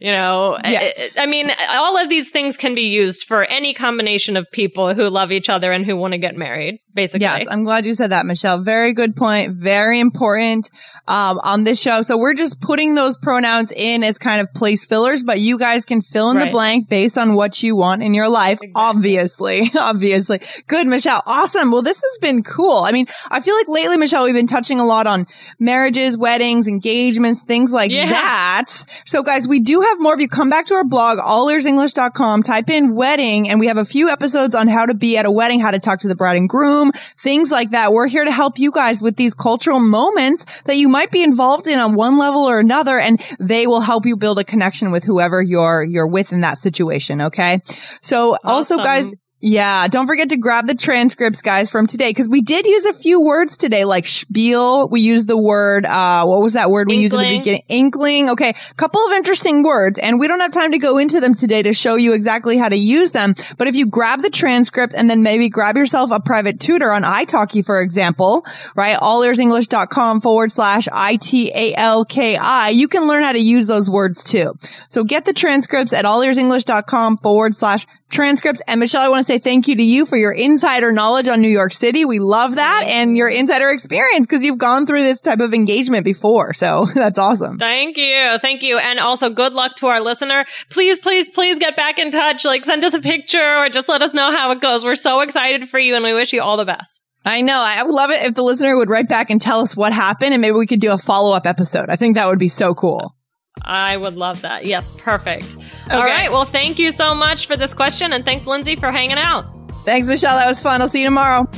you 0.00 0.12
know, 0.12 0.58
yes. 0.64 1.10
I, 1.16 1.22
I, 1.22 1.26
mean, 1.26 1.50
all 1.70 1.98
of 1.98 2.08
these 2.08 2.30
things 2.30 2.56
can 2.56 2.74
be 2.74 2.88
used 2.88 3.24
for 3.24 3.44
any 3.44 3.74
combination 3.74 4.36
of 4.36 4.50
people 4.50 4.94
who 4.94 5.08
love 5.08 5.32
each 5.32 5.48
other 5.48 5.72
and 5.72 5.84
who 5.84 5.96
want 5.96 6.12
to 6.12 6.18
get 6.18 6.36
married. 6.36 6.78
Basically, 6.94 7.22
yes, 7.22 7.46
I'm 7.50 7.64
glad 7.64 7.86
you 7.86 7.94
said 7.94 8.10
that, 8.10 8.26
Michelle. 8.26 8.58
Very 8.58 8.92
good 8.92 9.16
point. 9.16 9.52
Very 9.52 9.98
important 9.98 10.70
um, 11.08 11.40
on 11.42 11.64
this 11.64 11.80
show. 11.80 12.02
So 12.02 12.18
we're 12.18 12.34
just 12.34 12.60
putting 12.60 12.94
those 12.94 13.16
pronouns 13.16 13.72
in 13.74 14.04
as 14.04 14.18
kind 14.18 14.42
of 14.42 14.52
place 14.52 14.84
fillers, 14.84 15.22
but 15.22 15.40
you 15.40 15.58
guys 15.58 15.86
can 15.86 16.02
fill 16.02 16.30
in 16.30 16.36
right. 16.36 16.46
the 16.46 16.50
blank 16.50 16.90
based 16.90 17.16
on 17.16 17.32
what 17.32 17.62
you 17.62 17.76
want 17.76 18.02
in 18.02 18.12
your 18.12 18.28
life. 18.28 18.58
Exactly. 18.62 18.72
Obviously, 18.74 19.70
obviously. 19.78 20.40
Good, 20.66 20.86
Michelle. 20.86 21.22
Awesome. 21.26 21.70
Well, 21.70 21.82
this 21.82 22.02
has 22.02 22.18
been 22.20 22.42
cool. 22.42 22.78
I 22.78 22.92
mean, 22.92 23.06
I 23.30 23.40
feel 23.40 23.54
like 23.56 23.68
lately, 23.68 23.96
Michelle, 23.96 24.24
we've 24.24 24.34
been 24.34 24.46
touching 24.46 24.78
a 24.78 24.84
lot 24.84 25.06
on 25.06 25.26
marriages, 25.58 26.18
weddings, 26.18 26.66
engagements, 26.66 27.42
things 27.42 27.72
like 27.72 27.90
yeah. 27.90 28.10
that. 28.10 29.02
So 29.06 29.22
guys, 29.22 29.48
we 29.48 29.60
do 29.62 29.80
have 29.80 30.00
more 30.00 30.14
of 30.14 30.20
you. 30.20 30.28
Come 30.28 30.50
back 30.50 30.66
to 30.66 30.74
our 30.74 30.84
blog, 30.84 31.18
allearsenglish.com, 31.18 32.42
type 32.42 32.70
in 32.70 32.94
wedding, 32.94 33.48
and 33.48 33.60
we 33.60 33.68
have 33.68 33.78
a 33.78 33.84
few 33.84 34.08
episodes 34.08 34.54
on 34.54 34.68
how 34.68 34.86
to 34.86 34.94
be 34.94 35.16
at 35.16 35.26
a 35.26 35.30
wedding, 35.30 35.60
how 35.60 35.70
to 35.70 35.78
talk 35.78 36.00
to 36.00 36.08
the 36.08 36.14
bride 36.14 36.36
and 36.36 36.48
groom, 36.48 36.92
things 36.92 37.50
like 37.50 37.70
that. 37.70 37.92
We're 37.92 38.08
here 38.08 38.24
to 38.24 38.32
help 38.32 38.58
you 38.58 38.70
guys 38.70 39.00
with 39.00 39.16
these 39.16 39.34
cultural 39.34 39.80
moments 39.80 40.62
that 40.62 40.76
you 40.76 40.88
might 40.88 41.10
be 41.10 41.22
involved 41.22 41.66
in 41.66 41.78
on 41.78 41.94
one 41.94 42.18
level 42.18 42.42
or 42.42 42.58
another, 42.58 42.98
and 42.98 43.20
they 43.38 43.66
will 43.66 43.80
help 43.80 44.06
you 44.06 44.16
build 44.16 44.38
a 44.38 44.44
connection 44.44 44.90
with 44.90 45.04
whoever 45.04 45.40
you're, 45.40 45.82
you're 45.82 46.06
with 46.06 46.32
in 46.32 46.40
that 46.40 46.58
situation. 46.58 47.22
Okay. 47.22 47.60
So 48.00 48.32
awesome. 48.32 48.40
also 48.44 48.76
guys, 48.78 49.10
yeah, 49.44 49.88
don't 49.88 50.06
forget 50.06 50.28
to 50.28 50.36
grab 50.36 50.68
the 50.68 50.74
transcripts, 50.76 51.42
guys, 51.42 51.68
from 51.68 51.88
today, 51.88 52.10
because 52.10 52.28
we 52.28 52.42
did 52.42 52.64
use 52.64 52.84
a 52.84 52.92
few 52.92 53.20
words 53.20 53.56
today, 53.56 53.84
like 53.84 54.06
spiel. 54.06 54.88
We 54.88 55.00
used 55.00 55.26
the 55.26 55.36
word, 55.36 55.84
uh, 55.84 56.24
what 56.26 56.40
was 56.40 56.52
that 56.52 56.70
word 56.70 56.86
we 56.86 57.02
Inkling. 57.02 57.02
used 57.02 57.14
at 57.14 57.18
the 57.18 57.38
beginning? 57.38 57.62
Inkling. 57.68 58.30
Okay. 58.30 58.54
Couple 58.76 59.00
of 59.00 59.10
interesting 59.12 59.64
words, 59.64 59.98
and 59.98 60.20
we 60.20 60.28
don't 60.28 60.38
have 60.38 60.52
time 60.52 60.70
to 60.70 60.78
go 60.78 60.96
into 60.96 61.18
them 61.18 61.34
today 61.34 61.60
to 61.64 61.72
show 61.72 61.96
you 61.96 62.12
exactly 62.12 62.56
how 62.56 62.68
to 62.68 62.76
use 62.76 63.10
them. 63.10 63.34
But 63.58 63.66
if 63.66 63.74
you 63.74 63.86
grab 63.86 64.22
the 64.22 64.30
transcript 64.30 64.94
and 64.94 65.10
then 65.10 65.24
maybe 65.24 65.48
grab 65.48 65.76
yourself 65.76 66.12
a 66.12 66.20
private 66.20 66.60
tutor 66.60 66.92
on 66.92 67.02
italki, 67.02 67.66
for 67.66 67.80
example, 67.80 68.46
right? 68.76 68.96
allearsenglish.com 68.96 70.20
forward 70.20 70.52
slash 70.52 70.86
I-T-A-L-K-I, 70.92 72.68
you 72.68 72.86
can 72.86 73.08
learn 73.08 73.24
how 73.24 73.32
to 73.32 73.40
use 73.40 73.66
those 73.66 73.90
words 73.90 74.22
too. 74.22 74.54
So 74.88 75.02
get 75.02 75.24
the 75.24 75.32
transcripts 75.32 75.92
at 75.92 76.04
allearsenglish.com 76.04 77.16
forward 77.18 77.56
slash 77.56 77.86
transcripts. 78.08 78.60
And 78.68 78.78
Michelle, 78.78 79.02
I 79.02 79.08
want 79.08 79.26
to 79.26 79.31
say 79.32 79.38
thank 79.38 79.66
you 79.66 79.76
to 79.76 79.82
you 79.82 80.04
for 80.04 80.16
your 80.16 80.32
insider 80.32 80.92
knowledge 80.92 81.28
on 81.28 81.40
New 81.40 81.48
York 81.48 81.72
City. 81.72 82.04
We 82.04 82.18
love 82.18 82.56
that 82.56 82.84
and 82.86 83.16
your 83.16 83.28
insider 83.28 83.70
experience 83.70 84.26
because 84.26 84.44
you've 84.44 84.58
gone 84.58 84.84
through 84.86 85.02
this 85.02 85.20
type 85.20 85.40
of 85.40 85.54
engagement 85.54 86.04
before. 86.04 86.52
So 86.52 86.86
that's 86.94 87.18
awesome. 87.18 87.58
Thank 87.58 87.96
you. 87.96 88.38
Thank 88.42 88.62
you. 88.62 88.78
And 88.78 88.98
also 88.98 89.30
good 89.30 89.54
luck 89.54 89.76
to 89.76 89.86
our 89.86 90.00
listener. 90.00 90.44
Please, 90.68 91.00
please, 91.00 91.30
please 91.30 91.58
get 91.58 91.76
back 91.76 91.98
in 91.98 92.10
touch. 92.10 92.44
Like 92.44 92.64
send 92.64 92.84
us 92.84 92.92
a 92.94 93.00
picture 93.00 93.56
or 93.56 93.68
just 93.70 93.88
let 93.88 94.02
us 94.02 94.12
know 94.12 94.30
how 94.30 94.50
it 94.50 94.60
goes. 94.60 94.84
We're 94.84 94.96
so 94.96 95.22
excited 95.22 95.68
for 95.68 95.78
you 95.78 95.94
and 95.94 96.04
we 96.04 96.12
wish 96.12 96.32
you 96.32 96.42
all 96.42 96.58
the 96.58 96.66
best. 96.66 97.02
I 97.24 97.40
know. 97.40 97.58
I 97.58 97.82
would 97.82 97.94
love 97.94 98.10
it 98.10 98.24
if 98.24 98.34
the 98.34 98.42
listener 98.42 98.76
would 98.76 98.90
write 98.90 99.08
back 99.08 99.30
and 99.30 99.40
tell 99.40 99.60
us 99.60 99.76
what 99.76 99.92
happened 99.92 100.34
and 100.34 100.42
maybe 100.42 100.56
we 100.56 100.66
could 100.66 100.80
do 100.80 100.92
a 100.92 100.98
follow 100.98 101.34
up 101.34 101.46
episode. 101.46 101.86
I 101.88 101.96
think 101.96 102.16
that 102.16 102.26
would 102.26 102.38
be 102.38 102.48
so 102.48 102.74
cool. 102.74 103.14
I 103.60 103.96
would 103.96 104.16
love 104.16 104.42
that. 104.42 104.64
Yes, 104.66 104.92
perfect. 104.98 105.56
Okay. 105.56 105.94
All 105.94 106.04
right. 106.04 106.30
Well, 106.32 106.44
thank 106.44 106.78
you 106.78 106.90
so 106.92 107.14
much 107.14 107.46
for 107.46 107.56
this 107.56 107.74
question. 107.74 108.12
And 108.12 108.24
thanks, 108.24 108.46
Lindsay, 108.46 108.76
for 108.76 108.90
hanging 108.90 109.18
out. 109.18 109.44
Thanks, 109.84 110.08
Michelle. 110.08 110.36
That 110.36 110.48
was 110.48 110.60
fun. 110.60 110.80
I'll 110.80 110.88
see 110.88 111.00
you 111.00 111.06
tomorrow. 111.06 111.48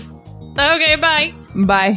Okay. 0.58 0.96
Bye. 0.96 1.34
Bye. 1.54 1.96